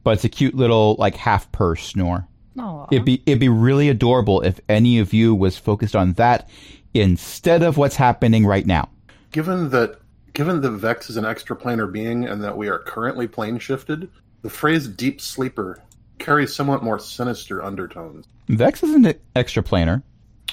[0.03, 2.27] but it's a cute little like half purr snore.
[2.59, 6.49] Oh, It'd be it'd be really adorable if any of you was focused on that
[6.93, 8.89] instead of what's happening right now.
[9.31, 9.99] Given that
[10.33, 14.09] given that Vex is an extraplanar being and that we are currently plane shifted,
[14.41, 15.79] the phrase deep sleeper
[16.19, 18.25] carries somewhat more sinister undertones.
[18.49, 20.01] Vex isn't an extraplanar.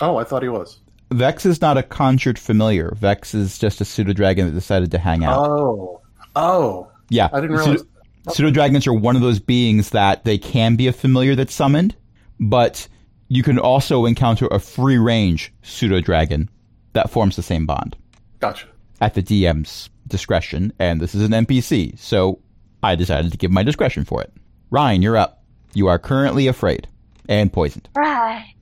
[0.00, 0.79] Oh, I thought he was.
[1.12, 2.94] Vex is not a conjured familiar.
[2.94, 5.48] Vex is just a pseudo dragon that decided to hang out.
[5.48, 6.00] Oh.
[6.37, 6.88] Oh.
[7.09, 7.85] yeah, I didn't realize.
[8.29, 11.96] Pseudo dragons are one of those beings that they can be a familiar that's summoned,
[12.38, 12.87] but
[13.31, 16.51] you can also encounter a free range pseudo dragon
[16.95, 17.97] that forms the same bond
[18.40, 18.66] Gotcha.
[19.01, 22.40] at the DM's discretion, and this is an NPC, so
[22.83, 24.33] I decided to give my discretion for it.
[24.71, 25.45] Ryan, you're up.
[25.75, 26.88] You are currently afraid
[27.29, 27.88] and poisoned.
[27.97, 28.53] Right.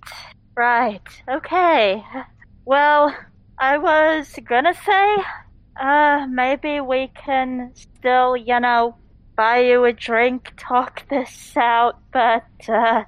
[0.54, 1.00] Right.
[1.30, 2.02] Okay.
[2.66, 3.16] Well,
[3.58, 5.16] I was gonna say,
[5.80, 8.96] uh, maybe we can still, you know,
[9.34, 13.04] buy you a drink, talk this out, but, uh,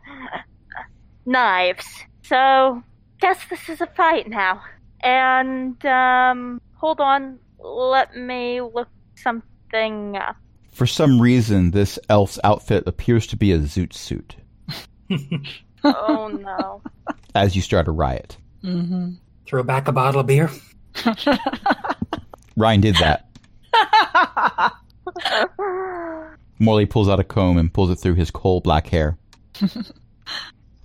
[1.26, 1.86] knives.
[2.22, 2.82] So,
[3.20, 4.62] guess this is a fight now.
[5.02, 10.36] And, um, hold on, let me look something up.
[10.72, 14.36] For some reason, this elf's outfit appears to be a zoot suit
[15.84, 16.82] Oh no.
[17.34, 18.36] as you start a riot.
[18.62, 19.10] mm-hmm.
[19.46, 20.50] Throw back a bottle of beer.
[22.56, 23.26] Ryan did that.
[26.58, 29.16] Morley pulls out a comb and pulls it through his coal black hair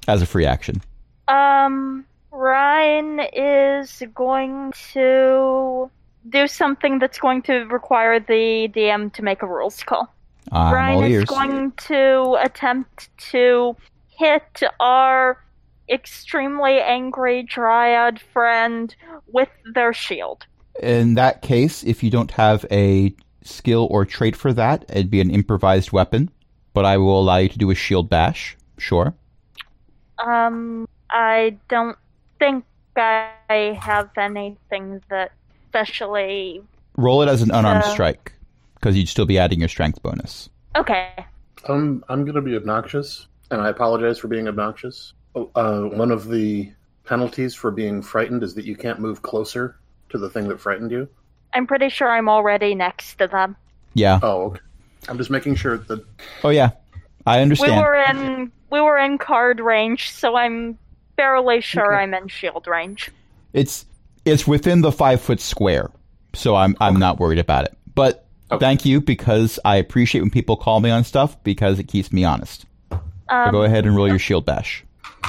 [0.07, 0.81] as a free action.
[1.27, 5.89] Um, Ryan is going to
[6.29, 10.13] do something that's going to require the DM to make a rules call.
[10.51, 11.25] I'm Ryan is ears.
[11.25, 13.75] going to attempt to
[14.09, 15.43] hit our
[15.89, 18.95] extremely angry dryad friend
[19.27, 20.45] with their shield.
[20.81, 25.21] In that case, if you don't have a skill or trait for that, it'd be
[25.21, 26.29] an improvised weapon.
[26.73, 28.57] But I will allow you to do a shield bash.
[28.77, 29.15] Sure.
[30.19, 31.97] Um, I don't
[32.39, 35.31] think I have anything that
[35.67, 36.61] especially.
[36.97, 38.33] Roll it as an unarmed Uh, strike,
[38.75, 40.49] because you'd still be adding your strength bonus.
[40.75, 41.09] Okay.
[41.67, 45.13] Um, I'm going to be obnoxious, and I apologize for being obnoxious.
[45.35, 46.71] Oh, Uh, one of the
[47.03, 49.77] penalties for being frightened is that you can't move closer
[50.09, 51.07] to the thing that frightened you.
[51.53, 53.55] I'm pretty sure I'm already next to them.
[53.93, 54.19] Yeah.
[54.23, 54.59] Oh, okay.
[55.07, 56.05] I'm just making sure that
[56.43, 56.71] Oh yeah.
[57.25, 57.75] I understand.
[57.75, 60.77] We were in we were in card range, so I'm
[61.17, 62.03] fairly sure Okay.
[62.03, 63.11] I'm in shield range.
[63.53, 63.85] It's
[64.25, 65.89] it's within the five foot square,
[66.33, 67.77] so I'm I'm not worried about it.
[67.93, 68.59] But Okay.
[68.63, 72.23] thank you because I appreciate when people call me on stuff because it keeps me
[72.23, 72.65] honest.
[72.91, 74.83] So Um, go ahead and roll your shield bash.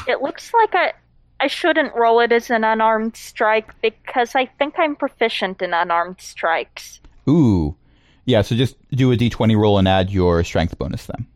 [0.07, 0.93] It looks like I
[1.41, 6.21] I shouldn't roll it as an unarmed strike because I think I'm proficient in unarmed
[6.21, 7.01] strikes.
[7.29, 7.75] Ooh,
[8.27, 8.43] yeah.
[8.43, 11.27] So just do a d20 roll and add your strength bonus then.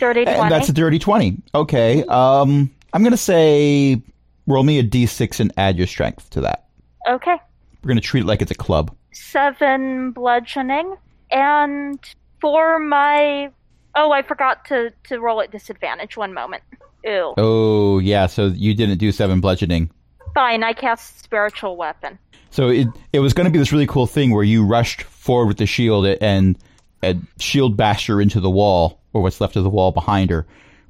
[0.00, 0.40] Dirty twenty.
[0.40, 1.36] And that's a dirty twenty.
[1.54, 2.02] Okay.
[2.04, 4.02] Um, I'm gonna say
[4.46, 6.66] roll me a d6 and add your strength to that.
[7.08, 7.36] okay.
[7.82, 8.94] We're gonna treat it like it's a club.
[9.12, 10.96] Seven bludgeoning,
[11.30, 11.98] and
[12.40, 13.50] for my
[13.94, 16.16] oh, I forgot to to roll at disadvantage.
[16.16, 16.62] One moment.
[17.04, 17.34] Ew.
[17.36, 18.26] Oh yeah.
[18.26, 19.90] So you didn't do seven bludgeoning.
[20.34, 20.62] Fine.
[20.62, 22.18] I cast spiritual weapon.
[22.50, 25.46] So it it was going to be this really cool thing where you rushed forward
[25.46, 26.58] with the shield and
[27.02, 30.46] and shield bashed her into the wall or what's left of the wall behind her.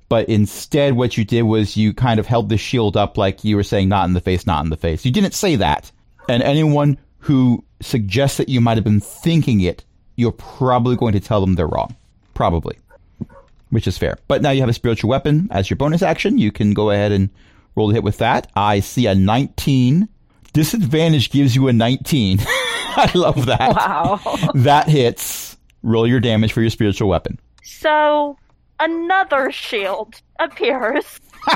[0.09, 3.57] But instead, what you did was you kind of held the shield up like you
[3.57, 5.93] were saying, "Not in the face, not in the face." You didn't say that,
[6.29, 9.85] and anyone who suggests that you might have been thinking it,
[10.17, 11.95] you're probably going to tell them they're wrong,
[12.35, 12.77] probably,
[13.71, 14.19] which is fair.
[14.27, 16.39] But now you have a spiritual weapon as your bonus action.
[16.39, 17.31] You can go ahead and
[17.77, 18.51] roll the hit with that.
[18.57, 20.09] I see a 19.
[20.53, 22.39] Disadvantage gives you a 19.
[22.97, 23.77] I love that.
[23.77, 24.21] Wow.
[24.55, 25.57] That hits.
[25.83, 27.39] Roll your damage for your spiritual weapon.
[27.63, 28.37] So
[28.79, 31.21] another shield appears.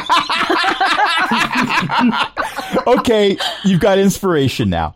[2.87, 4.95] Okay, you've got inspiration now.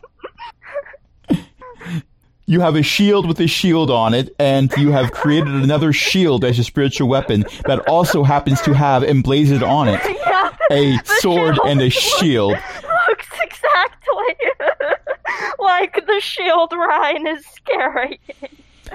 [2.46, 6.44] You have a shield with a shield on it, and you have created another shield
[6.44, 11.58] as your spiritual weapon that also happens to have emblazoned on it Yeah, a sword
[11.66, 12.52] and a shield.
[13.08, 14.34] looks exactly
[15.58, 18.18] like the shield Ryan is carrying.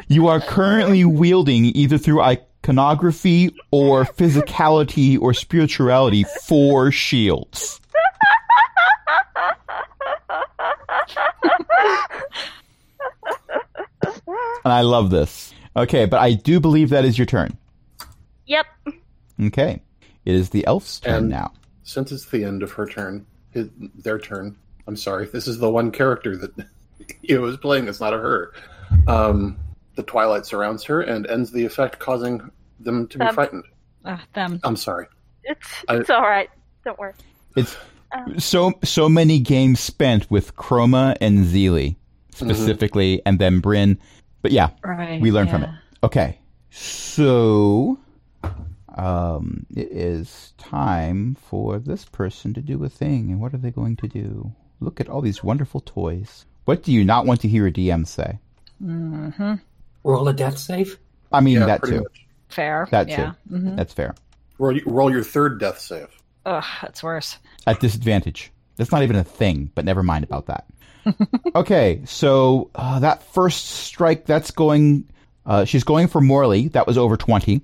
[0.08, 7.80] You are currently wielding either through iconography or physicality or spirituality four shields.
[14.66, 15.54] And I love this.
[15.76, 17.58] Okay, but I do believe that is your turn.
[18.46, 18.66] Yep.
[19.46, 19.82] Okay.
[20.26, 21.52] It is the elf's turn And- now.
[21.84, 24.56] since it's the end of her turn, his, their turn.
[24.88, 26.52] I'm sorry, this is the one character that
[27.22, 27.88] he was playing.
[27.88, 28.54] It's not a her.
[29.08, 29.58] Um,
[29.96, 33.64] the twilight surrounds her and ends the effect, causing them to be Um, frightened.
[34.06, 34.60] Ah, them.
[34.64, 35.08] I'm sorry.
[35.44, 36.50] It's I- it's all right.
[36.86, 37.14] Don't worry.
[37.56, 37.76] It's
[38.38, 41.96] so so many games spent with Chroma and Zeely
[42.34, 43.98] specifically, and then Bryn.
[44.42, 45.22] But yeah, Right.
[45.22, 45.70] we learn from it.
[46.04, 47.98] Okay, so
[48.96, 53.72] um, it is time for this person to do a thing, and what are they
[53.72, 54.52] going to do?
[54.80, 56.46] Look at all these wonderful toys.
[56.66, 58.40] What do you not want to hear a DM say?
[58.84, 59.54] Mm-hmm.
[60.04, 61.00] Roll a death save.
[61.32, 62.02] I mean Yeah, that too.
[62.02, 62.26] much.
[62.50, 62.88] Fair.
[62.92, 63.34] That yeah.
[63.50, 63.56] too.
[63.58, 64.16] hmm That's fair.
[64.60, 66.08] Roll, roll your third death save.
[66.46, 67.38] Ugh, that's worse.
[67.66, 68.52] At disadvantage.
[68.76, 70.66] That's not even a thing, but never mind about that.
[71.56, 75.10] okay, so uh, that first strike, that's going.
[75.46, 76.70] Uh, she's going for Morley.
[76.70, 77.62] That was over 20.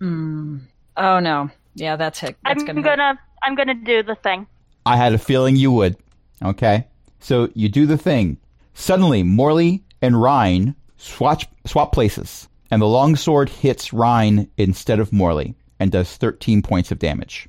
[0.00, 0.60] Mm.
[0.96, 1.50] Oh no.
[1.74, 2.36] Yeah, that's it.
[2.44, 2.82] That's I'm gonna.
[2.82, 3.18] gonna.
[3.42, 4.46] I'm gonna do the thing.
[4.84, 5.96] I had a feeling you would.
[6.44, 6.86] Okay,
[7.20, 8.36] so you do the thing.
[8.74, 15.54] Suddenly, Morley and Ryan swatch, swap places, and the longsword hits Ryan instead of Morley
[15.80, 17.48] and does 13 points of damage.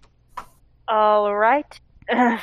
[0.88, 1.80] All right.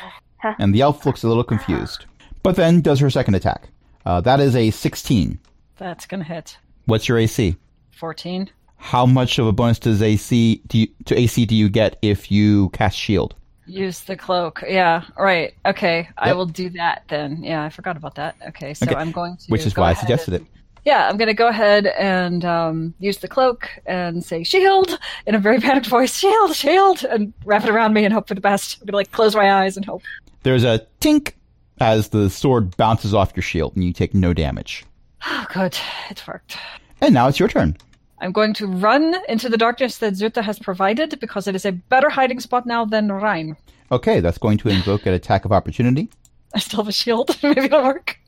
[0.58, 2.06] And the elf looks a little confused,
[2.42, 3.68] but then does her second attack.
[4.06, 5.38] Uh, that is a 16.
[5.76, 6.56] That's gonna hit.
[6.86, 7.56] What's your AC?
[7.90, 8.48] Fourteen.
[8.78, 12.30] How much of a bonus does AC do you, to AC do you get if
[12.30, 13.34] you cast shield?
[13.66, 14.64] Use the cloak.
[14.66, 15.04] Yeah.
[15.18, 15.52] Right.
[15.66, 16.08] Okay.
[16.16, 17.44] I will do that then.
[17.44, 18.36] Yeah, I forgot about that.
[18.48, 18.72] Okay.
[18.72, 18.94] So Okay.
[18.94, 19.44] I'm going to.
[19.48, 20.50] Which is go why I suggested and- it.
[20.84, 25.34] Yeah, I'm going to go ahead and um, use the cloak and say "shield" in
[25.34, 26.16] a very panicked voice.
[26.16, 28.78] Shield, shield, and wrap it around me and hope for the best.
[28.80, 30.02] I'm going to like close my eyes and hope.
[30.42, 31.32] There's a tink
[31.80, 34.84] as the sword bounces off your shield and you take no damage.
[35.26, 35.76] Oh, good.
[36.10, 36.56] It worked.
[37.00, 37.76] And now it's your turn.
[38.20, 41.72] I'm going to run into the darkness that Zuda has provided because it is a
[41.72, 43.56] better hiding spot now than Ryan.
[43.90, 46.10] Okay, that's going to invoke an attack of opportunity.
[46.54, 47.36] I still have a shield.
[47.42, 48.18] Maybe it'll work.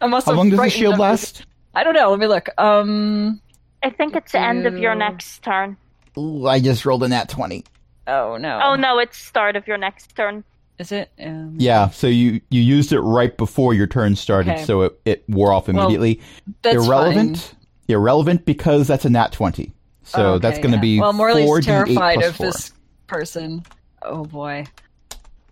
[0.00, 1.44] I'm also How long does the shield of- last?
[1.74, 2.10] I don't know.
[2.10, 2.48] Let me look.
[2.58, 3.40] Um.
[3.82, 5.76] I think it's the end of your next turn.
[6.18, 7.64] Ooh, I just rolled a nat 20.
[8.08, 8.60] Oh no.
[8.62, 10.44] Oh no, it's start of your next turn.
[10.78, 11.10] Is it?
[11.18, 14.64] Um, Yeah, so you, you used it right before your turn started, Okay.
[14.64, 16.20] so it, it wore off Well, immediately.
[16.62, 17.38] That's Irrelevant.
[17.38, 17.56] fine.
[17.88, 19.72] Irrelevant because that's a nat 20.
[20.04, 20.80] So Oh, that's going to yeah.
[20.82, 21.12] be well.
[21.14, 22.46] Morley's 4d8 terrified plus of 4.
[22.46, 22.72] this
[23.06, 23.62] person.
[24.02, 24.66] Oh boy.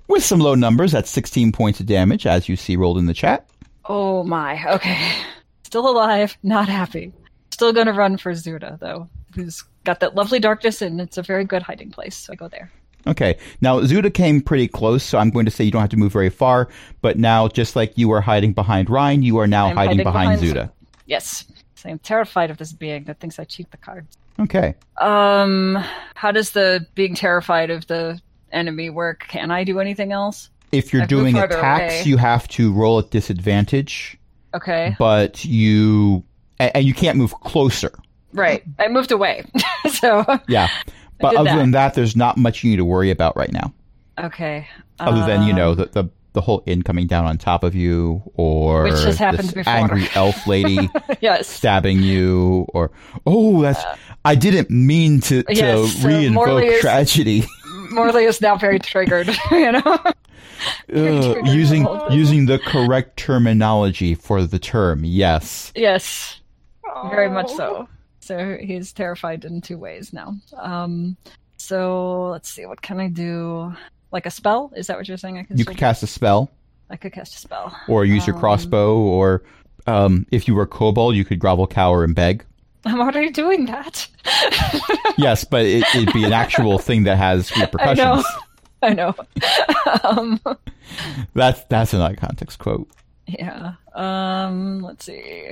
[0.09, 3.15] With some low numbers, that's 16 points of damage, as you see rolled in the
[3.15, 3.47] chat.
[3.89, 4.65] Oh my.
[4.75, 5.13] Okay.
[5.65, 6.37] Still alive.
[6.43, 7.13] Not happy.
[7.51, 11.45] Still gonna run for Zuda though, who's got that lovely darkness and it's a very
[11.45, 12.17] good hiding place.
[12.17, 12.71] So I go there.
[13.07, 15.97] Okay, now Zuda came pretty close, so I'm going to say you don't have to
[15.97, 16.69] move very far.
[17.01, 20.41] But now, just like you were hiding behind Ryan, you are now hiding, hiding behind,
[20.41, 20.73] behind Zuda.
[21.07, 21.45] Yes.
[21.77, 24.19] So I'm terrified of this being that thinks I cheat the cards.
[24.41, 24.75] Okay.
[24.99, 25.83] Um,
[26.15, 28.21] how does the being terrified of the
[28.53, 29.25] enemy work?
[29.29, 30.51] Can I do anything else?
[30.73, 32.03] If you're I've doing attacks, away.
[32.05, 34.19] you have to roll at disadvantage,
[34.55, 34.95] Okay.
[34.99, 36.25] but you
[36.59, 37.93] and, you can't move closer.
[38.33, 38.63] Right.
[38.79, 39.45] I moved away.
[39.93, 40.69] so Yeah.
[41.21, 41.57] But other that.
[41.57, 43.73] than that, there's not much you need to worry about right now.
[44.19, 44.69] okay.
[45.01, 46.05] Other than you know Um, the, the
[46.35, 49.73] the whole inn coming down on top of you, or Which has happened before.
[49.73, 50.89] angry elf lady
[51.21, 51.49] yes.
[51.49, 52.91] stabbing you, or
[53.27, 53.83] oh, that's
[54.25, 57.45] I didn't mean to to yes, so re-invoke Morley is- tragedy.
[57.91, 59.29] Morley is now very triggered.
[59.51, 59.99] You know.
[60.95, 65.05] Ugh, triggered using the using the correct terminology for the term.
[65.05, 65.73] Yes.
[65.77, 66.41] yes.
[67.11, 67.89] Very much so.
[68.21, 70.35] So he's terrified in two ways now.
[70.57, 71.17] Um.
[71.59, 72.67] So let's see.
[72.67, 73.73] What can I do?
[74.11, 74.73] Like a spell?
[74.77, 75.39] Is that what you're saying?
[75.39, 75.57] I can.
[75.59, 76.51] You still could cast a spell,
[76.91, 77.77] I could cast a spell.
[77.89, 79.43] or use your Um, crossbow, or
[79.87, 82.45] um, if you were kobold, you could grovel, cower, and beg.
[82.85, 84.07] I'm already doing that.
[85.17, 87.99] Yes, but it, it'd be an actual thing that has I repercussions.
[88.01, 88.25] know.
[88.83, 89.15] I know.
[90.05, 90.41] um,
[91.35, 92.89] That's that's an out context quote.
[93.27, 93.73] yeah.
[93.97, 94.81] Um.
[94.83, 95.49] Let's see.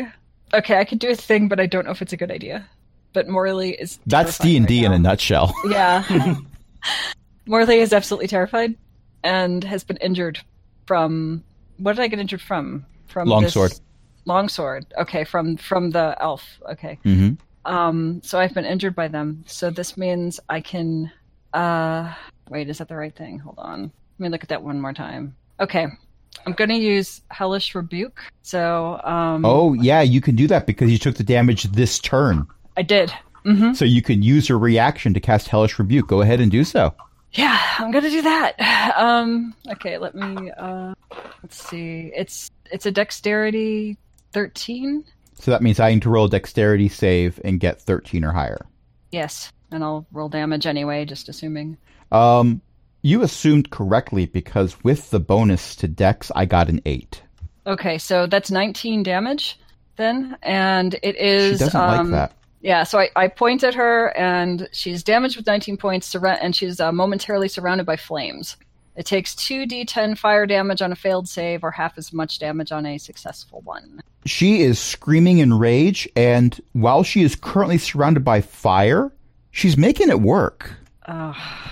[0.54, 2.68] Okay, I could do a thing, but I don't know if it's a good idea.
[3.12, 3.98] But Morley is.
[4.06, 5.52] That's D and D in a nutshell.
[5.68, 6.36] Yeah.
[7.46, 8.76] Morley is absolutely terrified
[9.24, 10.40] and has been injured
[10.86, 11.42] from.
[11.78, 12.86] What did I get injured from?
[13.08, 13.72] From Longsword.
[13.72, 13.80] this-
[14.26, 14.86] Longsword.
[14.98, 16.44] Okay, from from the elf.
[16.70, 16.98] Okay.
[17.02, 17.30] hmm
[17.64, 18.20] Um.
[18.22, 19.44] So I've been injured by them.
[19.46, 21.10] So this means I can.
[21.54, 22.12] Uh.
[22.50, 23.38] Wait, is that the right thing?
[23.38, 23.90] Hold on.
[24.18, 25.34] Let me look at that one more time.
[25.60, 25.86] Okay.
[26.44, 28.20] I'm going to use Hellish Rebuke.
[28.42, 29.00] So.
[29.04, 32.46] Um, Oh yeah, you can do that because you took the damage this turn.
[32.76, 33.10] I did.
[33.44, 36.06] hmm So you can use your reaction to cast Hellish Rebuke.
[36.06, 36.94] Go ahead and do so.
[37.32, 38.54] Yeah, I'm gonna do that.
[38.96, 40.50] Um, okay, let me.
[40.56, 40.94] Uh,
[41.42, 42.12] let's see.
[42.14, 43.96] It's it's a dexterity
[44.36, 45.02] thirteen.
[45.38, 48.66] So that means I need to roll a dexterity save and get 13 or higher.
[49.12, 51.76] Yes, and I'll roll damage anyway, just assuming.
[52.12, 52.60] Um,
[53.02, 57.22] you assumed correctly because with the bonus to dex, I got an 8.
[57.66, 59.58] Okay, so that's nineteen damage
[59.96, 61.58] then, and it is.
[61.58, 62.32] She doesn't um, like that.
[62.60, 66.54] Yeah, so I, I point at her, and she's damaged with 19 points, surra- and
[66.54, 68.56] she's uh, momentarily surrounded by flames.
[68.96, 72.86] It takes 2d10 fire damage on a failed save, or half as much damage on
[72.86, 74.00] a successful one.
[74.24, 79.12] She is screaming in rage, and while she is currently surrounded by fire,
[79.50, 80.74] she's making it work.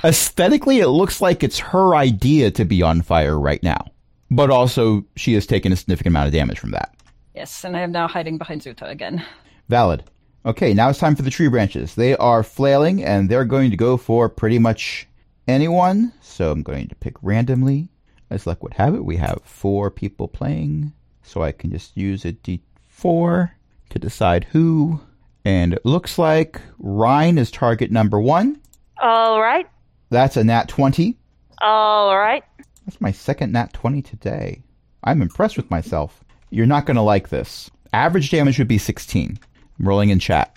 [0.05, 3.87] Aesthetically, it looks like it's her idea to be on fire right now.
[4.31, 6.95] But also, she has taken a significant amount of damage from that.
[7.35, 9.25] Yes, and I am now hiding behind Zuda again.
[9.68, 10.05] Valid.
[10.47, 11.95] Okay, now it's time for the tree branches.
[11.95, 15.09] They are flailing and they're going to go for pretty much
[15.49, 16.12] anyone.
[16.20, 17.88] So I'm going to pick randomly.
[18.30, 20.92] As luck would have it, we have four people playing.
[21.22, 23.51] So I can just use a d4
[23.90, 25.01] to decide who.
[25.45, 28.61] And it looks like Ryan is target number one.
[29.01, 29.66] All right.
[30.11, 31.16] That's a nat 20.
[31.61, 32.42] All right.
[32.86, 34.62] That's my second nat 20 today.
[35.05, 36.24] I'm impressed with myself.
[36.51, 37.70] You're not going to like this.
[37.92, 39.38] Average damage would be 16.
[39.78, 40.57] I'm rolling in chat.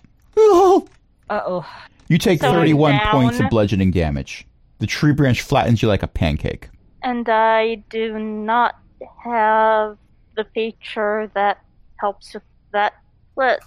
[1.29, 1.65] Uh oh.
[2.07, 4.45] You take So 31 points of bludgeoning damage.
[4.79, 6.69] The tree branch flattens you like a pancake.
[7.03, 8.75] And I do not
[9.23, 9.97] have
[10.35, 11.63] the feature that
[11.99, 12.93] helps with that.
[13.35, 13.65] Let's.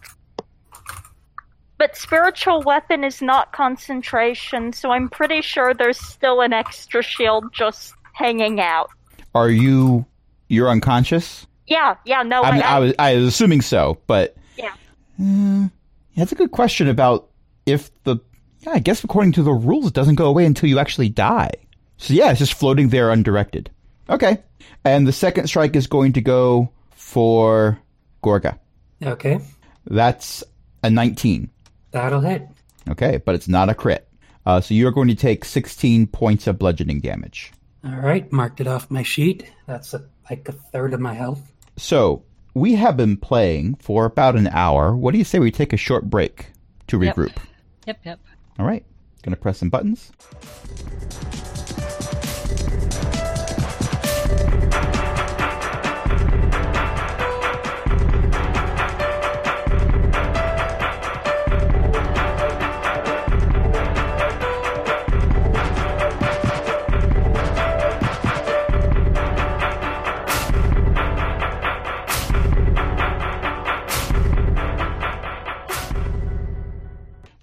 [1.79, 7.45] But spiritual weapon is not concentration, so I'm pretty sure there's still an extra shield
[7.55, 8.91] just hanging out.
[9.35, 10.05] Are you
[10.49, 11.47] you're unconscious?
[11.67, 14.75] Yeah, yeah, no, I, mean, I was I was assuming so, but Yeah.
[15.19, 15.69] Uh,
[16.17, 17.31] that's a good question about
[17.65, 18.19] if the
[18.61, 21.51] yeah, I guess according to the rules it doesn't go away until you actually die.
[21.97, 23.71] So yeah, it's just floating there undirected.
[24.09, 24.39] Okay.
[24.85, 27.79] And the second strike is going to go for
[28.23, 28.59] Gorga.
[29.03, 29.41] Okay,
[29.87, 30.45] That's
[30.83, 31.51] a 19.
[31.91, 32.47] that'll hit.
[32.89, 34.07] Okay, but it's not a crit.
[34.45, 37.53] Uh, so you're going to take 16 points of bludgeoning damage.
[37.85, 39.51] All right, marked it off my sheet.
[39.67, 41.41] That's a, like a third of my health.
[41.77, 44.95] So we have been playing for about an hour.
[44.95, 46.47] What do you say we take a short break
[46.89, 47.07] to regroup?
[47.07, 47.17] Yep.
[47.17, 47.39] regroup?
[47.87, 48.21] Yep, yep.
[48.61, 48.85] All right.
[49.23, 50.13] Gonna press some buttons.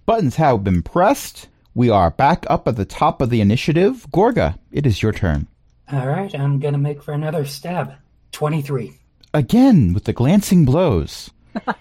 [0.08, 1.50] Buttons have been pressed.
[1.76, 4.08] We are back up at the top of the initiative.
[4.14, 5.48] Gorga, it is your turn.
[5.92, 7.92] All right, I'm gonna make for another stab.
[8.32, 8.94] Twenty-three.
[9.34, 11.30] Again with the glancing blows.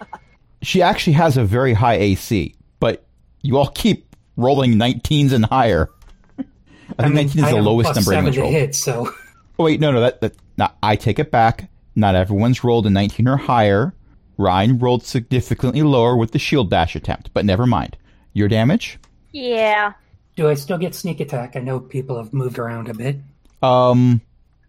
[0.61, 3.05] she actually has a very high AC, but
[3.43, 5.89] you all keep rolling 19s and higher.
[6.99, 9.09] I think 19 is I the lowest number seven to hit, so
[9.57, 11.69] Oh wait, no, no, that, that no, I take it back.
[11.95, 13.93] Not everyone's rolled a 19 or higher.
[14.37, 17.95] Ryan rolled significantly lower with the shield dash attempt, but never mind.
[18.37, 18.99] Your damage?
[19.31, 19.93] Yeah.
[20.35, 21.55] do I still get sneak attack?
[21.55, 23.17] I know people have moved around a bit.
[23.63, 24.21] Um,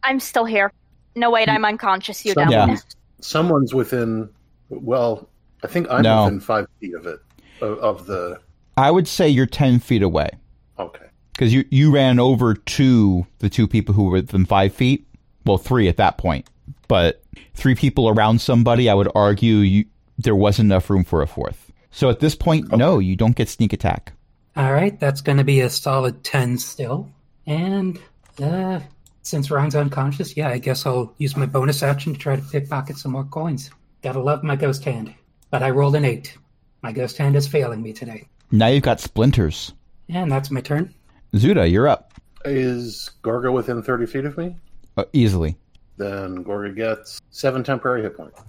[0.02, 0.72] I'm still here.
[1.14, 2.24] No, wait, I'm unconscious.
[2.24, 2.68] You Someone's, down.
[2.70, 2.76] Yeah.
[3.20, 4.30] someone's within.
[4.70, 5.28] Well,
[5.62, 6.24] I think I'm No.
[6.24, 7.20] within five feet of it.
[7.60, 8.40] Of, of the.
[8.78, 10.30] I would say you're 10 feet away
[10.78, 11.04] Okay.
[11.32, 15.04] because you you ran over to the two people who were within five feet.
[15.44, 16.48] Well, three at that point,
[16.86, 17.22] but
[17.54, 18.88] three people around somebody.
[18.88, 19.84] I would argue you
[20.16, 21.67] there wasn't enough room for a fourth.
[21.98, 24.12] So at this point, no, you don't get sneak attack.
[24.54, 27.10] All right, that's gonna be a solid ten still.
[27.44, 27.98] And
[28.40, 28.78] uh,
[29.22, 32.98] since Ryan's unconscious, yeah, I guess I'll use my bonus action to try to pickpocket
[32.98, 33.72] some more coins.
[34.00, 35.12] Gotta love my ghost hand,
[35.50, 36.38] but I rolled an eight.
[36.82, 39.72] My ghost hand is failing me today, Now you've got splinters.
[40.06, 40.94] Yeah, and that's my turn.
[41.34, 42.12] Zuda, you're up
[42.44, 44.54] Is Gorga within 30 feet of me?
[44.96, 45.56] uh, easily.
[45.96, 48.40] Then Gorga gets seven temporary hit points.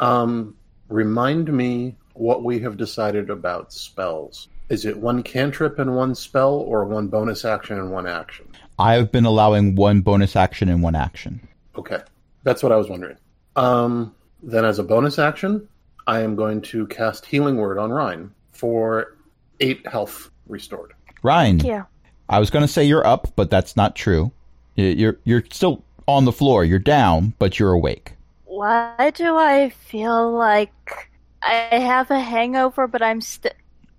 [0.00, 0.56] Um,
[0.88, 4.48] remind me what we have decided about spells.
[4.68, 8.46] Is it one cantrip and one spell, or one bonus action and one action?
[8.78, 11.40] I have been allowing one bonus action and one action.
[11.76, 12.00] Okay,
[12.42, 13.16] that's what I was wondering.
[13.56, 15.66] Um, then, as a bonus action,
[16.06, 19.16] I am going to cast Healing Word on Ryan for
[19.60, 20.92] eight health restored.
[21.22, 21.84] Ryan, Yeah.
[22.28, 24.30] I was going to say you're up, but that's not true.
[24.76, 26.64] You're you're still on the floor.
[26.64, 28.12] You're down, but you're awake.
[28.44, 31.09] Why do I feel like
[31.42, 33.52] I have a hangover, but I'm still.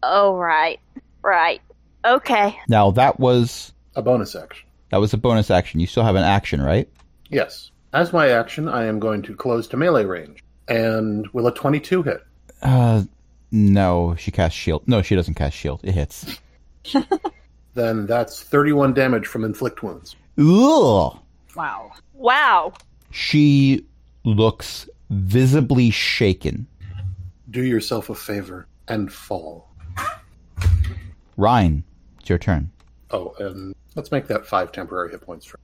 [0.03, 0.79] Oh, right.
[1.21, 1.61] Right.
[2.05, 2.59] Okay.
[2.67, 4.67] Now that was A bonus action.
[4.89, 5.79] that was a bonus action.
[5.79, 6.89] You still have an action, right?
[7.29, 7.71] Yes.
[7.93, 10.43] As my action, I am going to close to melee range.
[10.67, 12.23] And will a 22 hit?
[12.61, 13.03] Uh,
[13.51, 14.15] no.
[14.17, 14.87] She casts shield.
[14.87, 15.81] No, she doesn't cast shield.
[15.83, 16.39] It hits.
[17.73, 20.15] Then that's 31 damage from inflict wounds.
[20.37, 21.17] Ugh.
[21.55, 21.91] Wow.
[22.13, 22.73] Wow.
[23.11, 23.85] She
[24.25, 26.67] looks visibly shaken.
[27.52, 29.68] Do yourself a favor and fall.
[31.38, 31.84] Ryan,
[32.20, 32.72] it's your turn.
[33.12, 35.60] Oh, and let's make that five temporary hit points for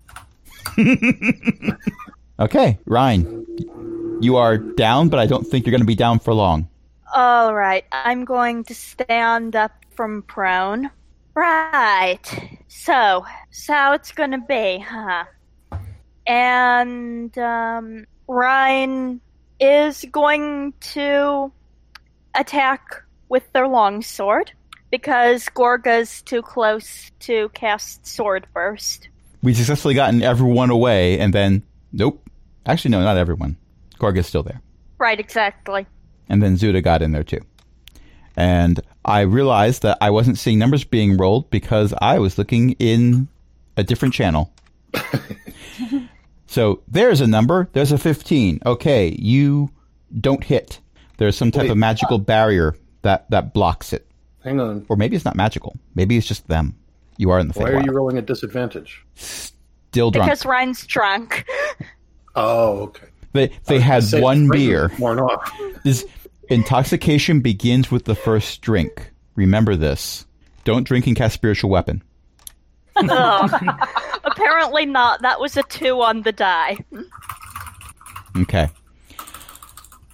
[2.39, 6.33] Okay, Ryan, you are down, but I don't think you're going to be down for
[6.33, 6.67] long.
[7.15, 7.85] All right.
[7.91, 10.91] I'm going to stand up from prone.
[11.35, 12.59] Right.
[12.67, 15.25] So, so how it's going to be, huh?
[16.27, 19.21] And um, Ryan
[19.59, 21.51] is going to
[22.37, 24.51] attack with their longsword
[24.91, 29.09] because Gorga's too close to cast sword burst.
[29.43, 32.27] We successfully gotten everyone away, and then nope.
[32.65, 33.57] Actually, no, not everyone.
[33.99, 34.61] Gorga's still there.
[34.97, 35.85] Right, exactly.
[36.29, 37.41] and then Zuda got in there too.
[38.35, 43.27] And I realized that I wasn't seeing numbers being rolled because I was looking in
[43.77, 44.53] a different channel.
[46.47, 47.69] so there's a number.
[47.73, 48.59] There's a 15.
[48.65, 49.71] Okay, you
[50.19, 50.79] don't hit.
[51.17, 54.07] There's some type Wait, of magical uh, barrier that, that blocks it.
[54.43, 54.85] Hang on.
[54.87, 55.75] Or maybe it's not magical.
[55.95, 56.75] Maybe it's just them.
[57.17, 57.85] You are in the Why are Feywild.
[57.85, 59.03] you rolling at disadvantage?
[59.15, 60.29] Still drunk.
[60.29, 61.45] Because Ryan's drunk.
[62.39, 63.07] Oh, okay.
[63.33, 64.91] they they had one beer.
[64.99, 65.51] Worn off.
[65.83, 66.05] This
[66.49, 69.11] intoxication begins with the first drink.
[69.33, 70.27] Remember this.
[70.63, 72.03] Don't drink and cast spiritual weapon.
[72.95, 73.51] Ugh.
[74.23, 75.23] Apparently not.
[75.23, 76.77] That was a two on the die.
[78.37, 78.69] Okay.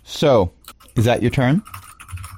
[0.03, 0.53] So,
[0.95, 1.63] is that your turn?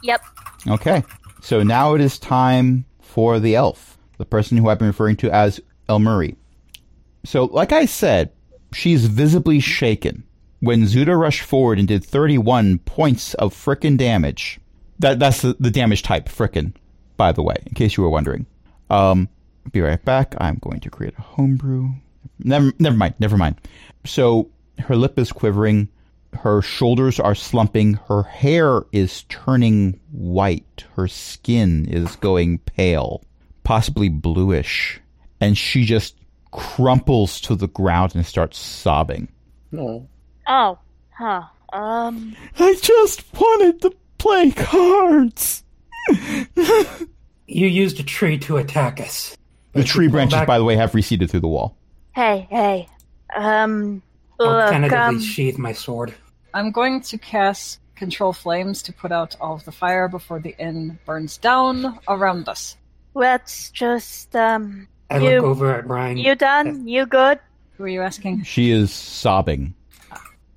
[0.03, 0.21] Yep.
[0.67, 1.03] Okay.
[1.41, 5.31] So now it is time for the elf, the person who I've been referring to
[5.31, 6.35] as El Murray.
[7.23, 8.31] So, like I said,
[8.71, 10.23] she's visibly shaken.
[10.59, 14.59] When Zuda rushed forward and did 31 points of frickin' damage.
[14.99, 16.73] That that's the, the damage type, frickin',
[17.17, 18.45] by the way, in case you were wondering.
[18.89, 19.29] Um,
[19.71, 20.35] be right back.
[20.39, 21.89] I'm going to create a homebrew.
[22.39, 23.15] Never, never mind.
[23.19, 23.59] Never mind.
[24.05, 24.49] So
[24.79, 25.89] her lip is quivering.
[26.33, 27.93] Her shoulders are slumping.
[28.07, 30.83] Her hair is turning white.
[30.95, 33.23] Her skin is going pale,
[33.63, 34.99] possibly bluish.
[35.39, 36.15] And she just
[36.51, 39.27] crumples to the ground and starts sobbing.
[39.71, 40.07] No.
[40.47, 40.77] Oh,
[41.11, 41.43] huh.
[41.73, 45.63] Um, I just wanted to play cards.
[47.47, 49.35] You used a tree to attack us.
[49.73, 51.77] The tree branches, back- by the way, have receded through the wall.
[52.13, 52.87] hey, hey.
[53.35, 54.01] Um,
[54.39, 56.13] I'll look, tentatively um, sheathe my sword.
[56.53, 60.55] I'm going to cast Control Flames to put out all of the fire before the
[60.59, 62.75] inn burns down around us.
[63.13, 66.17] let's just, um, I you- look over at Brian.
[66.17, 66.87] you done?
[66.87, 67.39] You good?
[67.77, 68.43] Who are you asking?
[68.43, 69.73] She is sobbing.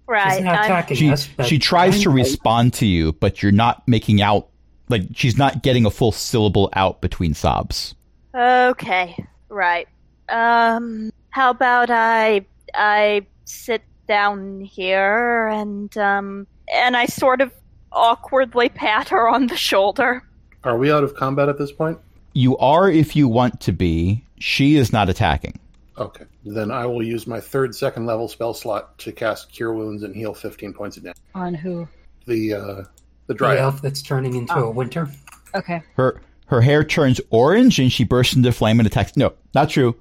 [0.09, 0.37] Right.
[0.37, 1.29] She's not I'm- She us.
[1.47, 4.49] she tries to respond to you, but you're not making out
[4.89, 7.95] like she's not getting a full syllable out between sobs.
[8.35, 9.87] Okay, right.
[10.31, 17.53] Um, how about I I sit down here and um and I sort of
[17.93, 20.23] awkwardly pat her on the shoulder.
[20.65, 21.99] Are we out of combat at this point?
[22.35, 24.25] You are if you want to be.
[24.39, 25.59] She is not attacking.
[25.97, 26.25] Okay.
[26.45, 30.15] Then I will use my third second level spell slot to cast Cure Wounds and
[30.15, 31.17] heal 15 points of damage.
[31.35, 31.89] On who?
[32.27, 32.87] The uh, the
[33.29, 34.65] The dry elf that's turning into Oh.
[34.69, 35.09] a winter.
[35.55, 35.83] Okay.
[35.97, 39.17] Her her hair turns orange and she bursts into flame and attacks.
[39.17, 39.97] No, not true.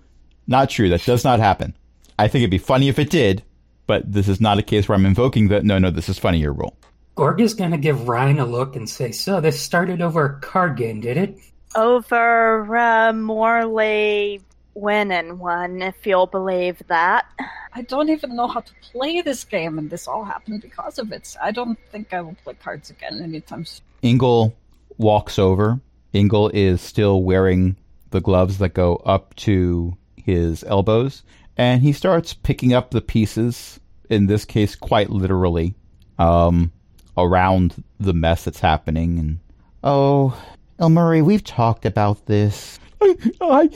[0.47, 0.89] Not true.
[0.89, 1.75] That does not happen.
[2.19, 3.43] I think it'd be funny if it did,
[3.85, 6.51] but this is not a case where I'm invoking the no, no, this is funnier
[6.51, 6.75] rule.
[7.15, 10.39] Gorg is going to give Ryan a look and say, So, this started over a
[10.39, 11.37] card game, did it?
[11.75, 14.41] Over uh, Morley
[14.75, 17.25] winning one, if you'll believe that.
[17.73, 21.11] I don't even know how to play this game, and this all happened because of
[21.11, 21.35] it.
[21.41, 23.83] I don't think I will play cards again anytime soon.
[24.01, 24.55] Ingle
[24.97, 25.79] walks over.
[26.13, 27.75] Ingle is still wearing
[28.11, 31.23] the gloves that go up to his elbows,
[31.57, 33.79] and he starts picking up the pieces,
[34.09, 35.75] in this case, quite literally,
[36.19, 36.71] um,
[37.17, 39.19] around the mess that's happening.
[39.19, 39.39] And
[39.83, 40.39] oh,
[40.79, 42.79] El Murray, we've talked about this.
[43.01, 43.69] I, I,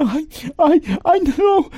[0.00, 0.26] I,
[0.58, 1.70] I, I know.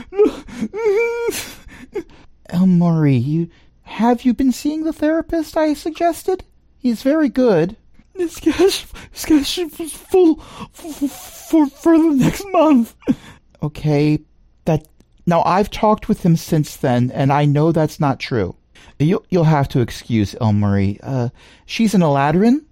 [2.51, 3.49] El Murray, you
[3.83, 6.45] have you been seeing the therapist I suggested?
[6.79, 7.77] He's very good.
[8.15, 10.37] This cash, this cash is full
[10.73, 12.95] for, for for the next month.
[13.63, 14.21] Okay,
[15.27, 18.57] now I've talked with him since then, and I know that's not true.
[18.99, 20.99] You'll you'll have to excuse Elmarie.
[21.03, 21.31] Uh,
[21.67, 22.65] she's an Eladrin,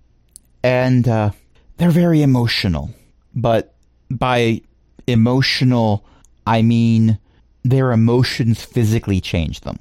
[0.62, 1.30] and uh,
[1.76, 2.90] they're very emotional.
[3.34, 3.74] But
[4.10, 4.62] by
[5.06, 6.04] emotional,
[6.46, 7.18] I mean
[7.64, 9.78] their emotions physically change them.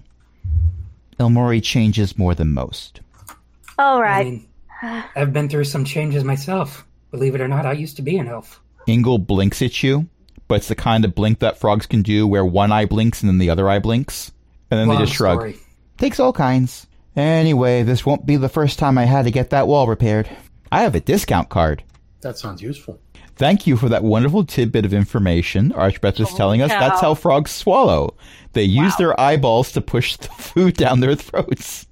[1.20, 3.02] Elmori changes more than most.
[3.80, 4.12] All right.
[4.12, 4.26] I right.
[4.26, 6.86] mean, I've been through some changes myself.
[7.12, 8.62] Believe it or not, I used to be an elf.
[8.86, 10.08] Ingle blinks at you,
[10.48, 13.30] but it's the kind of blink that frogs can do where one eye blinks and
[13.30, 14.32] then the other eye blinks.
[14.70, 15.40] And then Long they just shrug.
[15.40, 15.58] story.
[15.98, 16.88] Takes all kinds.
[17.16, 20.30] Anyway, this won't be the first time I had to get that wall repaired.
[20.72, 21.84] I have a discount card.
[22.22, 23.00] That sounds useful.
[23.36, 25.72] Thank you for that wonderful tidbit of information.
[25.74, 28.16] Archbeth is telling us that's how frogs swallow.
[28.54, 31.86] They use their eyeballs to push the food down their throats.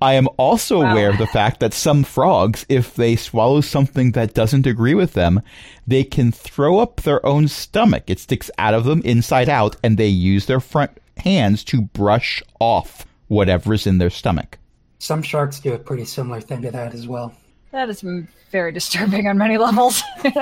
[0.00, 4.34] I am also aware of the fact that some frogs, if they swallow something that
[4.34, 5.42] doesn't agree with them,
[5.86, 8.04] they can throw up their own stomach.
[8.06, 12.42] It sticks out of them inside out, and they use their front hands to brush
[12.60, 14.58] off whatever's in their stomach.
[14.98, 17.34] Some sharks do a pretty similar thing to that as well.
[17.70, 18.04] That is
[18.50, 20.02] very disturbing on many levels.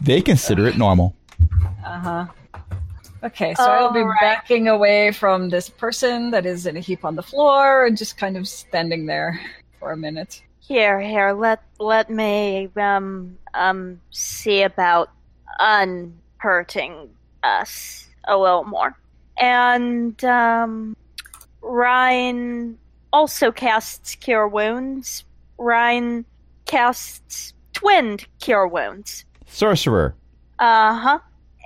[0.00, 1.14] They consider it normal.
[1.84, 2.26] Uh-huh.
[3.22, 4.20] Okay, so I'll be All right.
[4.20, 8.16] backing away from this person that is in a heap on the floor and just
[8.16, 9.40] kind of standing there
[9.78, 10.42] for a minute.
[10.60, 15.10] Here, here, let let me um um see about
[15.58, 17.08] unhurting
[17.42, 18.96] us a little more.
[19.38, 20.96] And um
[21.62, 22.78] Ryan
[23.12, 25.24] also casts cure wounds.
[25.58, 26.24] Ryan
[26.66, 29.24] casts twinned cure wounds.
[29.46, 30.14] Sorcerer.
[30.58, 31.18] Uh-huh.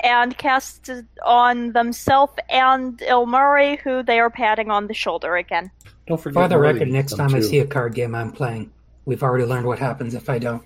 [0.05, 5.71] And casts it on themselves and Ilmuri, who they are patting on the shoulder again.
[6.07, 6.35] Don't forget.
[6.35, 8.71] For the Morley record, next them time I see a card game I'm playing,
[9.07, 10.63] we've already learned what happens if I don't.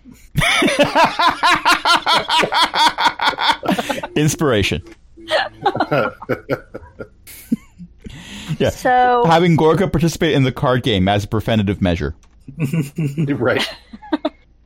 [4.17, 4.83] Inspiration.
[8.59, 8.71] yeah.
[8.71, 12.17] So Having Gorga participate in the card game as a preventative measure.
[13.29, 13.69] right.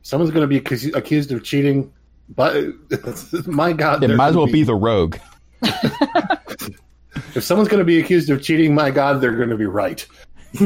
[0.01, 1.93] Someone's going to be accused of cheating,
[2.29, 2.55] but
[3.47, 5.17] my God, It might as well be the rogue.
[7.35, 10.05] If someone's going to be accused of cheating, my God, they're going to be right.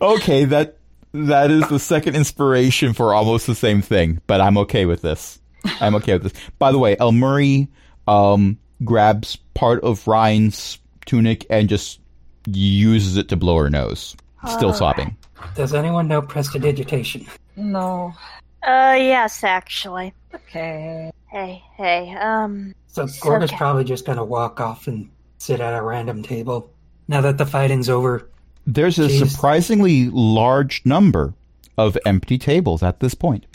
[0.00, 0.76] okay, that
[1.12, 5.40] that is the second inspiration for almost the same thing, but I'm okay with this.
[5.80, 6.32] I'm okay with this.
[6.58, 7.68] By the way, El Murray
[8.06, 12.00] um, grabs part of Ryan's tunic and just
[12.46, 14.16] uses it to blow her nose,
[14.48, 15.16] still All sobbing.
[15.56, 17.26] Does anyone know prestidigitation?
[17.56, 18.14] No.
[18.62, 20.14] Uh, yes, actually.
[20.34, 21.10] Okay.
[21.30, 23.56] Hey, hey, um, So It's Gorga's okay.
[23.56, 26.70] probably just gonna walk off and sit at a random table.
[27.08, 28.28] Now that the fighting's over,
[28.66, 29.28] There's a Jeez.
[29.30, 31.34] surprisingly large number
[31.76, 33.46] of empty tables at this point.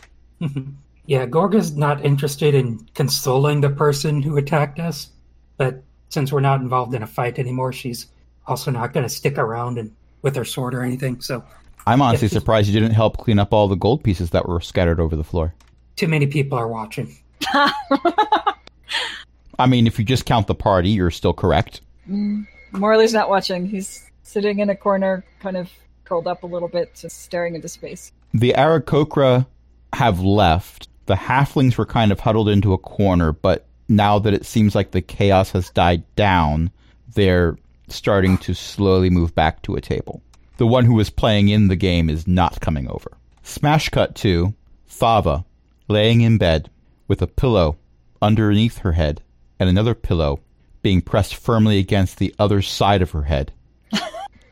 [1.05, 5.09] yeah, Gorga's not interested in consoling the person who attacked us.
[5.57, 8.07] But since we're not involved in a fight anymore, she's
[8.47, 9.91] also not gonna stick around and
[10.23, 11.21] with her sword or anything.
[11.21, 11.43] So
[11.87, 12.33] I'm honestly Yes.
[12.33, 15.23] surprised you didn't help clean up all the gold pieces that were scattered over the
[15.23, 15.53] floor.
[15.95, 17.15] too many people are watching.
[19.59, 21.81] I mean, if you just count the party, you're still correct.
[22.09, 23.65] Mm, Morley's not watching.
[23.65, 25.71] He's sitting in a corner, kind of
[26.03, 28.11] curled up a little bit, just staring into space.
[28.33, 29.47] The Aarakocra
[29.93, 30.87] have left.
[31.07, 34.91] The halflings were kind of huddled into a corner, but now that it seems like
[34.91, 36.69] the chaos has died down,
[37.15, 37.57] they're
[37.87, 40.21] starting to slowly move back to a table.
[40.57, 43.11] The one who was playing in the game is not coming over.
[43.43, 44.53] Smash cut to
[44.89, 45.45] Thava
[45.87, 46.69] laying in bed
[47.07, 47.77] with a pillow
[48.21, 49.21] underneath her head
[49.59, 50.39] and another pillow
[50.81, 53.51] being pressed firmly against the other side of her head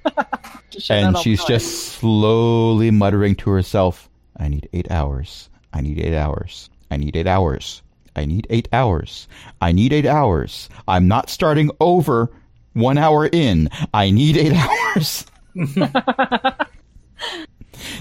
[0.89, 5.49] and she's the just slowly muttering to herself, I need eight hours.
[5.73, 6.69] I need eight hours.
[6.91, 7.81] I need eight hours.
[8.15, 9.27] I need eight hours.
[9.61, 10.69] I need eight hours.
[10.87, 12.31] I'm not starting over
[12.73, 13.69] one hour in.
[13.93, 14.53] I need eight
[14.95, 15.25] hours.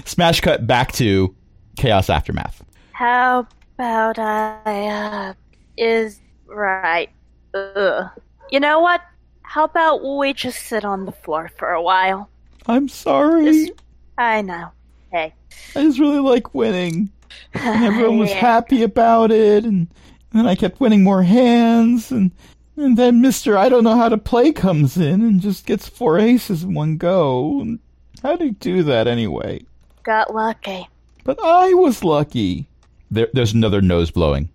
[0.05, 1.35] Smash cut back to
[1.77, 2.63] Chaos Aftermath.
[2.93, 3.47] how
[3.77, 5.33] about I, uh,
[5.77, 7.09] is, right,
[7.53, 8.09] ugh.
[8.51, 9.01] You know what?
[9.41, 12.29] How about we just sit on the floor for a while?
[12.67, 13.71] I'm sorry.
[14.17, 14.69] I know.
[15.11, 15.33] Hey.
[15.75, 17.09] I just really like winning.
[17.53, 18.39] And everyone was Yeah.
[18.39, 19.89] happy about it, and, and
[20.31, 22.31] then I kept winning more hands, and
[22.77, 26.19] and then Mister I don't know how to play comes in and just gets four
[26.19, 27.77] aces in one go.
[28.23, 29.65] How do he do that anyway?
[30.03, 30.87] Got lucky.
[31.23, 32.67] But I was lucky.
[33.11, 34.49] There, there's another nose blowing.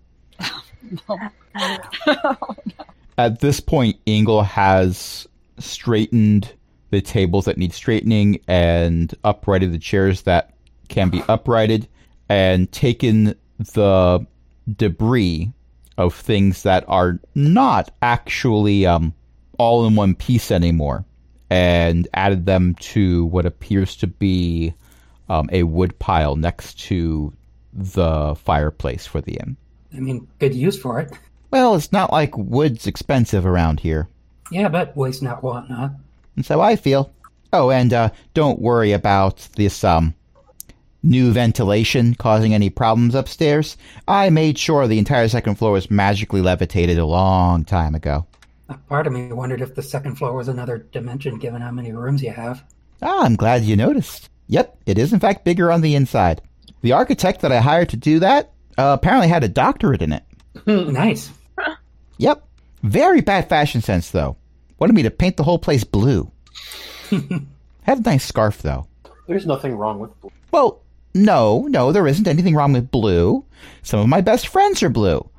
[3.17, 5.27] At this point, Ingle has
[5.59, 6.53] straightened
[6.89, 10.53] the tables that need straightening and uprighted the chairs that
[10.89, 11.87] can be uprighted
[12.29, 13.35] and taken
[13.73, 14.25] the
[14.75, 15.51] debris
[15.97, 19.13] of things that are not actually um,
[19.57, 21.05] all in one piece anymore
[21.49, 24.73] and added them to what appears to be
[25.29, 27.33] um, a wood pile next to
[27.73, 29.57] the fireplace for the inn.
[29.93, 31.11] I mean, good use for it.
[31.51, 34.07] Well, it's not like wood's expensive around here.
[34.51, 35.91] Yeah, but waste not, want not.
[36.35, 37.11] And so I feel.
[37.53, 40.15] Oh, and uh, don't worry about this um,
[41.03, 43.77] new ventilation causing any problems upstairs.
[44.07, 48.25] I made sure the entire second floor was magically levitated a long time ago.
[48.69, 51.91] A part of me wondered if the second floor was another dimension, given how many
[51.91, 52.63] rooms you have.
[53.01, 54.29] Ah, I'm glad you noticed.
[54.47, 56.41] Yep, it is in fact bigger on the inside.
[56.81, 60.23] The architect that I hired to do that uh, apparently had a doctorate in it.
[60.65, 61.31] nice.
[62.17, 62.43] Yep.
[62.83, 64.37] Very bad fashion sense, though.
[64.79, 66.31] Wanted me to paint the whole place blue.
[67.83, 68.87] Had a nice scarf, though.
[69.27, 70.31] There's nothing wrong with blue.
[70.51, 70.81] Well,
[71.13, 73.45] no, no, there isn't anything wrong with blue.
[73.83, 75.29] Some of my best friends are blue.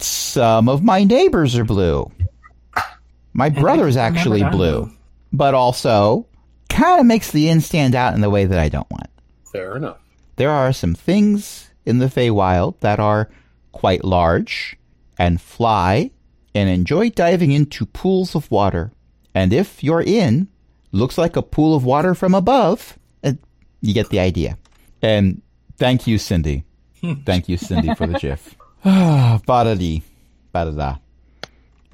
[0.00, 2.10] Some of my neighbors are blue.
[3.32, 4.50] My brother's I remember actually blue.
[4.50, 4.92] blue.
[5.32, 6.26] But also,
[6.68, 9.08] kind of makes the inn stand out in the way that I don't want.
[9.52, 9.98] Fair enough.
[10.36, 13.28] There are some things in the Feywild that are
[13.72, 14.76] quite large
[15.18, 16.10] and fly
[16.54, 18.92] and enjoy diving into pools of water.
[19.34, 20.48] And if your inn
[20.92, 22.98] looks like a pool of water from above,
[23.80, 24.58] you get the idea.
[25.02, 25.42] And
[25.76, 26.64] thank you, Cindy.
[27.26, 28.56] thank you, Cindy, for the GIF.
[28.84, 30.02] Ah, Badadi.
[30.54, 31.00] Badada.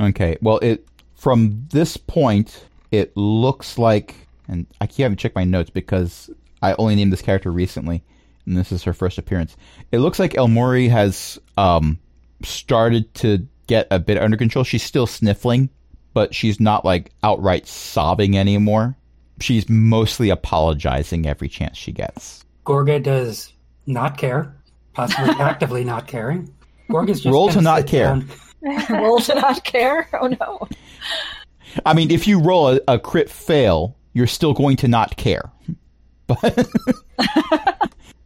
[0.00, 4.14] Okay, well, it from this point, it looks like,
[4.48, 6.30] and I haven't checked my notes because
[6.60, 8.02] I only named this character recently,
[8.46, 9.56] and this is her first appearance.
[9.92, 11.98] It looks like El Mori has um,
[12.42, 14.64] started to get a bit under control.
[14.64, 15.70] She's still sniffling,
[16.12, 18.96] but she's not like outright sobbing anymore.
[19.40, 22.44] She's mostly apologizing every chance she gets.
[22.64, 23.52] Gorga does
[23.86, 24.54] not care,
[24.92, 26.52] possibly actively not caring.
[26.88, 28.06] Gorga's just Roll to not care.
[28.06, 28.28] down.
[28.90, 30.08] Roll to not care.
[30.20, 30.68] Oh no.
[31.84, 35.50] I mean, if you roll a, a crit fail, you're still going to not care.
[36.26, 36.68] But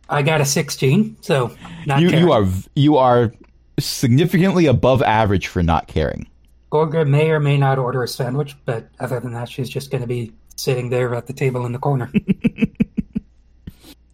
[0.08, 1.54] I got a 16, so
[1.84, 2.24] not you, caring.
[2.24, 2.46] you are
[2.76, 3.32] you are
[3.80, 6.28] significantly above average for not caring.
[6.70, 10.02] Gorga may or may not order a sandwich, but other than that, she's just going
[10.02, 12.10] to be sitting there at the table in the corner.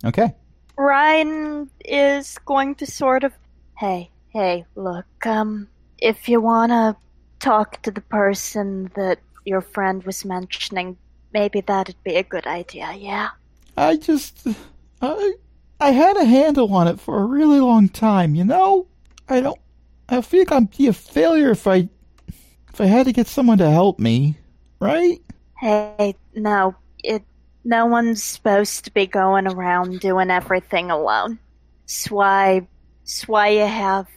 [0.05, 0.34] Okay.
[0.76, 3.32] Ryan is going to sort of,
[3.78, 5.68] hey, hey, look, um,
[5.99, 6.97] if you wanna
[7.40, 10.97] talk to the person that your friend was mentioning,
[11.32, 13.30] maybe that'd be a good idea, yeah?
[13.76, 14.47] I just
[15.01, 15.34] I
[15.80, 18.86] I had a handle on it for a really long time, you know?
[19.28, 19.59] I don't
[20.09, 21.88] I think I'd be a failure if I
[22.72, 24.36] if I had to get someone to help me,
[24.80, 25.20] right?
[25.59, 27.23] Hey, no, it,
[27.65, 31.39] no one's supposed to be going around doing everything alone.
[31.85, 32.67] It's why,
[33.27, 34.09] why you have,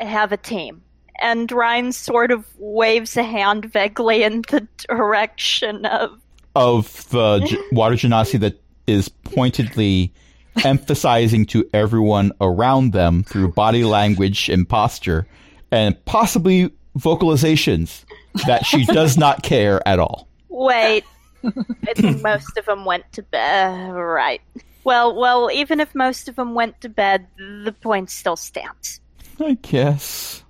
[0.00, 0.82] have a team.
[1.20, 6.20] And Ryan sort of waves a hand vaguely in the direction of
[6.54, 10.12] Of the water genasi that is pointedly
[10.64, 15.26] emphasizing to everyone around them through body language and posture
[15.70, 18.04] and possibly vocalizations
[18.46, 20.28] that she does not care at all.
[20.56, 21.04] Wait,
[21.44, 23.90] I think most of them went to bed.
[23.90, 24.40] Right.
[24.84, 29.00] Well, well, even if most of them went to bed, the point still stands.
[29.38, 30.42] I guess.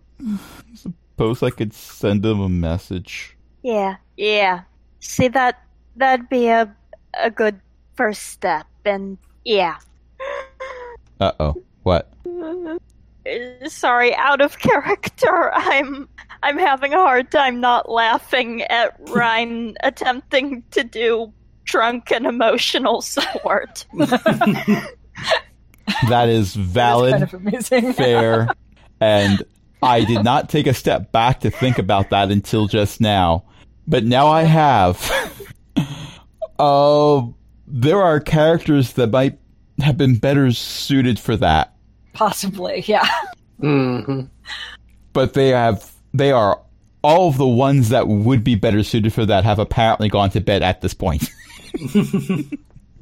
[0.77, 3.37] Suppose I could send them a message.
[3.63, 4.63] Yeah, yeah.
[5.01, 5.61] See that
[5.97, 6.73] that'd be a
[7.19, 7.61] a good
[7.97, 9.79] first step, and yeah.
[11.19, 11.57] Uh oh.
[11.83, 12.13] What?
[13.27, 15.53] Uh, Sorry, out of character.
[15.55, 16.09] I'm
[16.43, 21.33] I'm having a hard time not laughing at Ryan attempting to do
[21.65, 23.87] drunk and emotional support.
[26.09, 27.93] That is valid, kind of amazing.
[27.95, 28.49] fair,
[29.01, 29.43] and
[29.83, 33.45] I did not take a step back to think about that until just now.
[33.87, 35.11] But now I have.
[36.59, 37.23] Uh,
[37.67, 39.39] there are characters that might
[39.81, 41.76] have been better suited for that,
[42.17, 43.07] Possibly, yeah.
[43.61, 44.23] hmm
[45.13, 46.61] but they have they are
[47.03, 50.41] all of the ones that would be better suited for that have apparently gone to
[50.41, 51.31] bed at this point.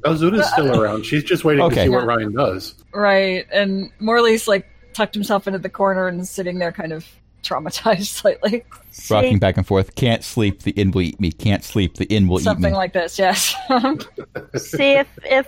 [0.06, 1.06] Oh, Zuda's still around.
[1.06, 1.76] She's just waiting Okay.
[1.76, 2.74] to see what Ryan does.
[2.92, 7.06] Right, and Morley's like tucked himself into the corner and is sitting there kind of
[7.42, 8.64] traumatized slightly.
[9.10, 9.94] Rocking back and forth.
[9.94, 10.62] Can't sleep.
[10.62, 11.32] The inn will eat me.
[11.32, 11.94] Can't sleep.
[11.94, 12.44] The inn will eat me.
[12.44, 13.54] Something like this, yes.
[14.56, 15.46] see if if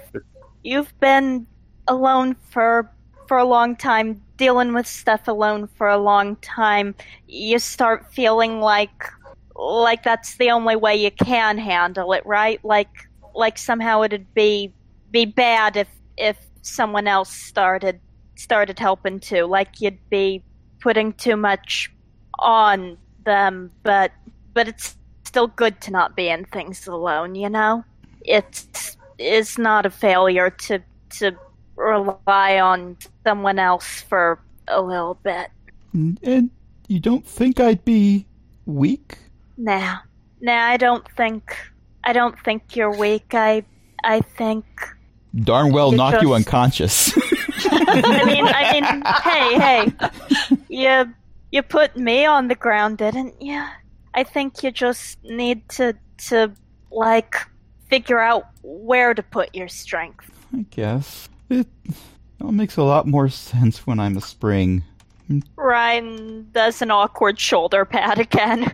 [0.65, 1.47] you've been
[1.87, 2.91] alone for
[3.29, 6.95] for a long time, dealing with stuff alone for a long time,
[7.27, 9.05] you start feeling like
[9.55, 12.63] like that's the only way you can handle it, right?
[12.65, 12.91] Like
[13.35, 14.73] like somehow it'd be
[15.11, 18.01] be bad if if someone else started
[18.35, 19.45] started helping too.
[19.45, 20.43] Like you'd be
[20.81, 21.91] putting too much
[22.39, 24.13] on them, but
[24.53, 27.85] but it's still good to not be in things alone, you know?
[28.23, 30.83] It's is not a failure to
[31.19, 31.37] to
[31.77, 35.51] rely on someone else for a little bit.
[35.93, 36.51] And
[36.89, 38.27] you don't think I'd be
[38.67, 39.19] weak?
[39.57, 39.99] Nah.
[40.41, 41.57] Nah, I don't think
[42.05, 43.33] I don't think you're weak.
[43.33, 43.65] I
[44.05, 44.65] I think
[45.35, 47.13] Darn well You knock you unconscious.
[47.71, 50.59] I mean I mean hey, hey.
[50.69, 51.15] You
[51.51, 53.63] you put me on the ground, didn't you?
[54.15, 55.95] I think you just need to
[56.29, 56.53] to
[56.91, 57.37] like
[57.89, 60.31] figure out where to put your strength.
[60.55, 61.29] I guess.
[61.49, 61.67] It
[62.41, 64.85] all makes a lot more sense when I'm a spring.
[65.57, 68.73] Ryan does an awkward shoulder pat again.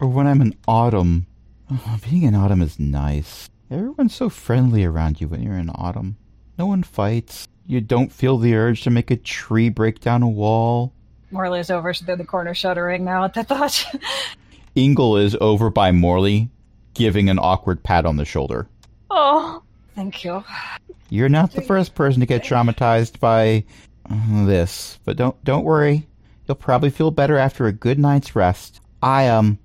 [0.00, 1.26] Or when I'm in autumn.
[1.70, 3.48] Oh, being in autumn is nice.
[3.70, 6.16] Everyone's so friendly around you when you're in autumn.
[6.58, 7.46] No one fights.
[7.66, 10.92] You don't feel the urge to make a tree break down a wall.
[11.30, 13.86] Morley's over in the corner shuddering now at the thought.
[14.74, 16.50] Ingle is over by Morley,
[16.94, 18.66] giving an awkward pat on the shoulder.
[19.14, 19.62] Oh,
[19.94, 20.42] Thank you.
[21.10, 23.64] You're not the first person to get traumatized by
[24.08, 26.06] uh, this, but don't don't worry.
[26.46, 28.80] You'll probably feel better after a good night's rest.
[29.02, 29.58] I um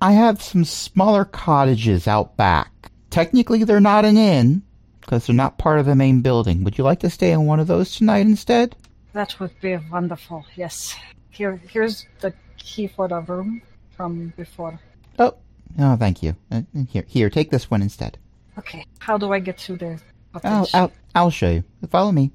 [0.00, 2.90] I have some smaller cottages out back.
[3.10, 4.62] Technically they're not an inn
[5.02, 6.64] because they're not part of the main building.
[6.64, 8.74] Would you like to stay in one of those tonight instead?
[9.12, 10.96] That would be wonderful, yes.
[11.28, 13.60] Here here's the key for the room
[13.96, 14.80] from before.
[15.18, 15.34] Oh,
[15.76, 16.36] no, thank you.
[16.50, 18.18] Uh, here, here, take this one instead.
[18.58, 18.84] Okay.
[18.98, 20.00] How do I get to the
[20.44, 20.68] I'll.
[20.74, 21.64] I'll, I'll show you.
[21.90, 22.30] Follow me.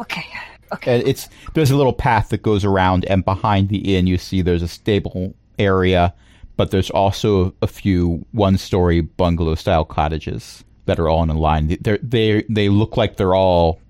[0.00, 0.24] Okay.
[0.72, 0.96] Okay.
[0.96, 4.42] And it's there's a little path that goes around, and behind the inn, you see
[4.42, 6.12] there's a stable area,
[6.56, 11.68] but there's also a few one-story bungalow-style cottages that are all in a line.
[11.80, 13.80] They they they look like they're all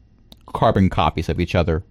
[0.52, 1.82] carbon copies of each other,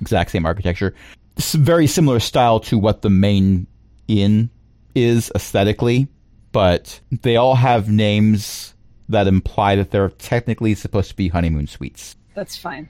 [0.00, 0.94] exact same architecture.
[1.36, 3.66] It's very similar style to what the main
[4.08, 4.50] inn
[4.94, 6.08] is aesthetically,
[6.52, 8.74] but they all have names
[9.10, 12.16] that imply that they're technically supposed to be honeymoon suites.
[12.34, 12.88] That's fine.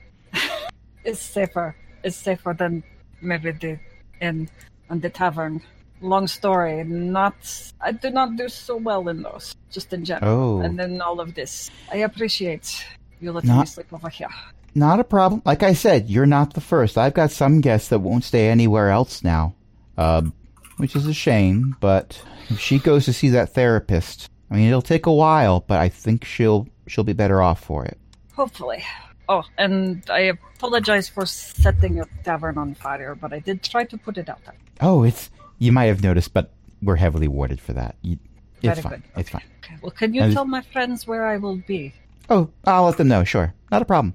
[1.03, 1.75] it's safer.
[2.03, 2.83] It's safer than
[3.21, 3.79] maybe the
[4.19, 4.49] inn
[4.89, 5.61] and the tavern.
[6.01, 6.83] Long story.
[6.83, 7.35] Not.
[7.79, 10.59] I do not do so well in those, just in general.
[10.59, 10.61] Oh.
[10.61, 11.69] And then all of this.
[11.91, 12.85] I appreciate
[13.19, 14.29] you letting me sleep over here.
[14.73, 15.41] Not a problem.
[15.45, 16.97] Like I said, you're not the first.
[16.97, 19.53] I've got some guests that won't stay anywhere else now,
[19.97, 20.33] um,
[20.77, 21.75] which is a shame.
[21.81, 25.79] But if she goes to see that therapist, I mean, it'll take a while, but
[25.79, 27.97] I think she'll she'll be better off for it.
[28.35, 28.83] Hopefully.
[29.29, 33.97] Oh, and I apologize for setting your tavern on fire, but I did try to
[33.97, 34.55] put it out there.
[34.81, 37.95] Oh, it's you might have noticed, but we're heavily warded for that.
[38.01, 38.17] You,
[38.61, 38.91] it's Very fine.
[38.91, 39.03] good.
[39.15, 39.43] It's fine.
[39.63, 39.75] Okay.
[39.81, 41.93] Well, can you And- tell my friends where I will be?
[42.29, 43.23] Oh, I'll let them know.
[43.23, 44.13] Sure, not a problem.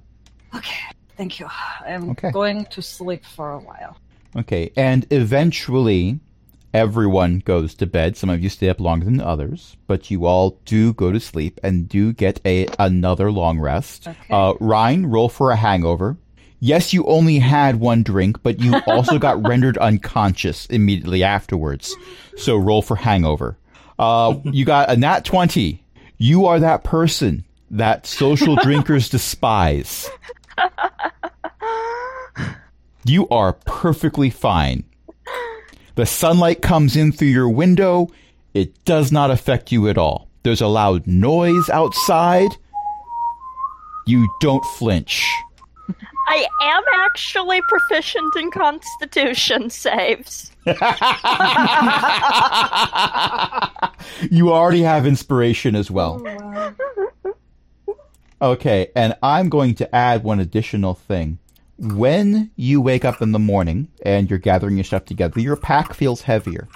[0.54, 0.76] Okay.
[1.16, 1.46] Thank you.
[1.86, 2.30] I'm Okay.
[2.30, 3.96] going to sleep for a while.
[4.36, 6.20] Okay, and eventually
[6.72, 8.16] everyone goes to bed.
[8.16, 11.58] Some of you stay up longer than others, but you all do go to sleep
[11.62, 14.08] and do get a another long rest.
[14.08, 14.18] Okay.
[14.30, 16.16] Uh, Ryan, roll for a hangover.
[16.60, 21.94] Yes, you only had one drink, but you also got rendered unconscious immediately afterwards.
[22.36, 23.56] So roll for hangover.
[23.98, 25.82] Uh, you got a nat 20.
[26.18, 30.08] You are that person that social drinkers despise.
[33.08, 34.82] You are perfectly fine.
[35.96, 38.08] The sunlight comes in through your window.
[38.52, 40.28] It does not affect you at all.
[40.42, 42.50] There's a loud noise outside.
[44.06, 45.26] You don't flinch.
[46.28, 50.52] I am actually proficient in Constitution saves.
[54.30, 56.22] you already have inspiration as well.
[57.24, 57.34] Oh,
[58.42, 61.38] okay, and I'm going to add one additional thing.
[61.78, 65.92] When you wake up in the morning and you're gathering your stuff together, your pack
[65.94, 66.68] feels heavier.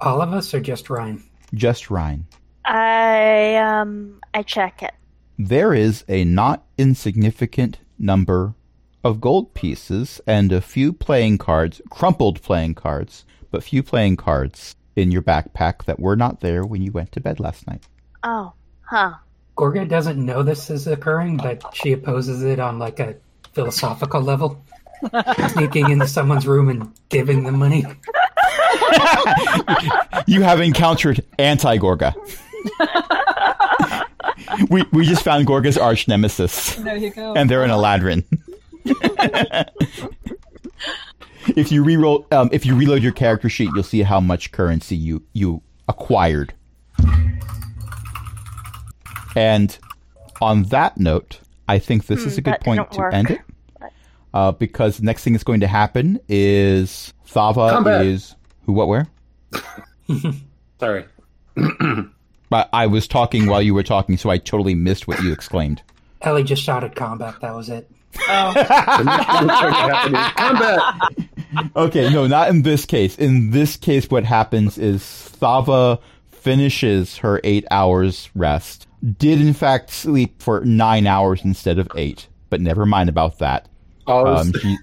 [0.00, 1.22] All of us or just Ryan?
[1.54, 2.26] Just Ryan.
[2.64, 4.92] I um I check it.
[5.38, 8.54] there is a not insignificant number
[9.02, 14.76] of gold pieces and a few playing cards, crumpled playing cards, but few playing cards
[14.94, 17.82] in your backpack that were not there when you went to bed last night.
[18.22, 18.52] Oh,
[18.82, 19.14] huh.
[19.56, 23.16] Gorga doesn't know this is occurring, but she opposes it on like a
[23.54, 24.62] philosophical level.
[25.50, 27.84] Sneaking into someone's room and giving them money.
[30.26, 32.14] You have encountered anti Gorga.
[34.70, 37.34] we we just found Gorga's arch nemesis, There you go.
[37.34, 38.24] and they're in Eladrin.
[41.56, 44.94] if you reroll, um, if you reload your character sheet, you'll see how much currency
[44.96, 46.54] you you acquired.
[49.34, 49.76] And
[50.40, 51.40] on that note,
[51.72, 53.14] I think this is a good point to work.
[53.14, 53.40] end it.
[54.34, 58.04] Uh, because the next thing that's going to happen is Thava Combat.
[58.06, 58.34] is
[58.66, 59.06] who, what, where?
[60.80, 61.04] Sorry.
[62.50, 65.80] But I was talking while you were talking, so I totally missed what you exclaimed.
[66.20, 67.36] Ellie just shouted combat.
[67.40, 67.90] That was it.
[68.28, 71.70] Oh, The next thing that's going to happen is combat.
[71.74, 73.16] Okay, no, not in this case.
[73.16, 75.98] In this case, what happens is Thava
[76.30, 78.86] finishes her eight hours rest.
[79.18, 83.68] Did in fact sleep for nine hours instead of eight, but never mind about that.
[84.06, 84.76] I was, Um, she,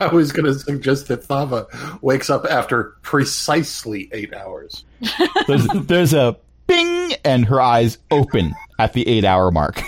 [0.00, 1.66] I was going to suggest that Thava
[2.00, 4.84] wakes up after precisely eight hours.
[5.46, 6.36] there's, there's a
[6.66, 9.82] bing, and her eyes open at the eight hour mark.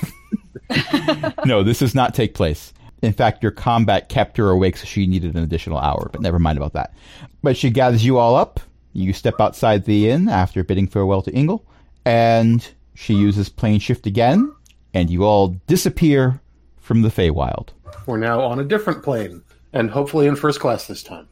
[1.45, 2.72] no, this does not take place.
[3.01, 6.39] In fact, your combat kept her awake, so she needed an additional hour, but never
[6.39, 6.93] mind about that.
[7.43, 8.59] But she gathers you all up.
[8.93, 11.64] You step outside the inn after bidding farewell to Ingle,
[12.05, 12.66] and
[12.99, 14.53] she uses plane shift again,
[14.92, 16.40] and you all disappear
[16.78, 17.68] from the Feywild.
[18.07, 21.28] We're now on a different plane, and hopefully in first class this time.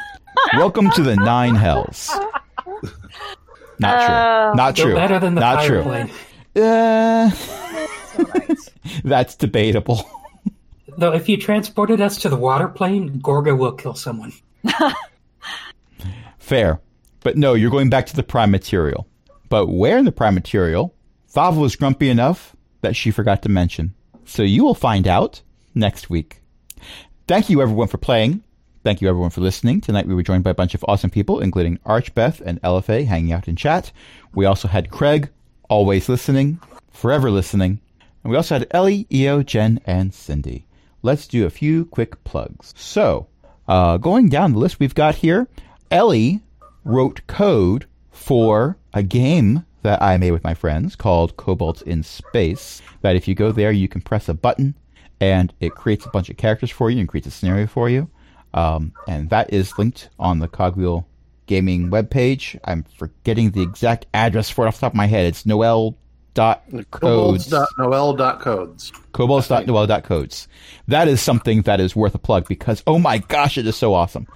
[0.54, 2.08] Welcome to the Nine Hells.
[3.78, 4.14] Not true.
[4.14, 4.52] Oh.
[4.56, 4.94] Not true.
[4.94, 5.82] better than the Not fire true.
[5.82, 6.10] plane.
[6.56, 7.30] Uh,
[9.04, 10.10] that's debatable.
[10.96, 14.32] Though if you transported us to the water plane, Gorga will kill someone.
[16.38, 16.80] Fair.
[17.20, 19.06] But no, you're going back to the prime material.
[19.50, 20.94] But where in the prime material,
[21.32, 23.94] Thava was grumpy enough that she forgot to mention.
[24.24, 25.42] So you will find out
[25.76, 26.42] next week.
[27.28, 28.42] Thank you everyone for playing.
[28.82, 29.80] Thank you everyone for listening.
[29.80, 33.32] Tonight we were joined by a bunch of awesome people, including Archbeth and LFA hanging
[33.32, 33.92] out in chat.
[34.34, 35.28] We also had Craig,
[35.68, 36.58] always listening,
[36.90, 37.80] forever listening.
[38.24, 40.66] And we also had Ellie, Eo, Jen, and Cindy.
[41.02, 42.74] Let's do a few quick plugs.
[42.76, 43.28] So,
[43.68, 45.46] uh, going down the list we've got here,
[45.92, 46.40] Ellie
[46.84, 52.82] wrote code for a game that I made with my friends called Kobolds in Space.
[53.02, 54.74] That if you go there, you can press a button
[55.20, 58.08] and it creates a bunch of characters for you and creates a scenario for you.
[58.54, 61.06] Um, and that is linked on the Cogwheel
[61.46, 62.58] Gaming webpage.
[62.64, 65.26] I'm forgetting the exact address for it off the top of my head.
[65.26, 65.96] It's Noel
[66.34, 67.50] dot codes.
[67.50, 68.92] Kobolds.noel.codes.
[69.12, 70.48] Kobolds.noel.codes.
[70.88, 73.94] That is something that is worth a plug because oh my gosh, it is so
[73.94, 74.26] awesome.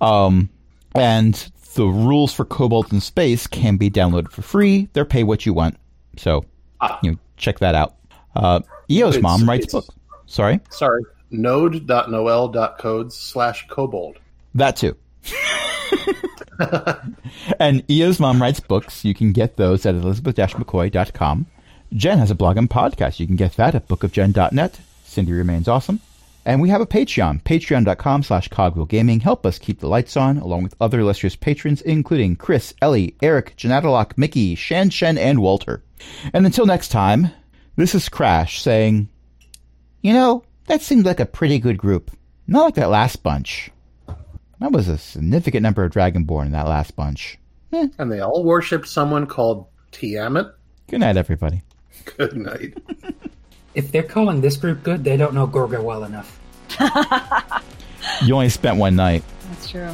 [0.00, 0.50] Um,
[0.94, 4.88] and the rules for Kobolds in Space can be downloaded for free.
[4.92, 5.76] They're pay what you want.
[6.16, 6.44] So
[6.80, 6.98] Ah.
[7.02, 7.94] you know, check that out.
[8.34, 8.60] Uh,
[8.90, 9.88] Eo's It's- mom writes books.
[10.26, 11.02] Sorry, Sorry.
[11.30, 14.16] Node.noel.codes slash Cobalt.
[14.54, 14.96] that too.
[17.60, 19.04] and Eo's mom writes books.
[19.04, 21.46] You can get those at elizabeth-mccoy.com.
[21.94, 23.20] Jen has a blog and podcast.
[23.20, 24.80] You can get that at bookofjen.net.
[25.04, 26.00] Cindy remains awesome.
[26.48, 29.20] And we have a Patreon, patreon.com slash cogwheelgaming.
[29.20, 33.54] Help us keep the lights on, along with other illustrious patrons, including Chris, Ellie, Eric,
[33.58, 35.84] Janatalock, Mickey, Shan Shen, and Walter.
[36.32, 37.32] And until next time,
[37.76, 39.10] this is Crash saying,
[40.00, 42.10] You know, that seemed like a pretty good group.
[42.46, 43.70] Not like that last bunch.
[44.58, 47.38] That was a significant number of Dragonborn in that last bunch.
[47.74, 47.88] Eh.
[47.98, 50.54] And they all worshipped someone called Tiamat.
[50.88, 51.60] Good night, everybody.
[52.16, 52.72] Good night.
[53.74, 56.37] If they're calling this group good, they don't know Gorga well enough.
[58.24, 59.22] You only spent one night.
[59.50, 59.90] That's true.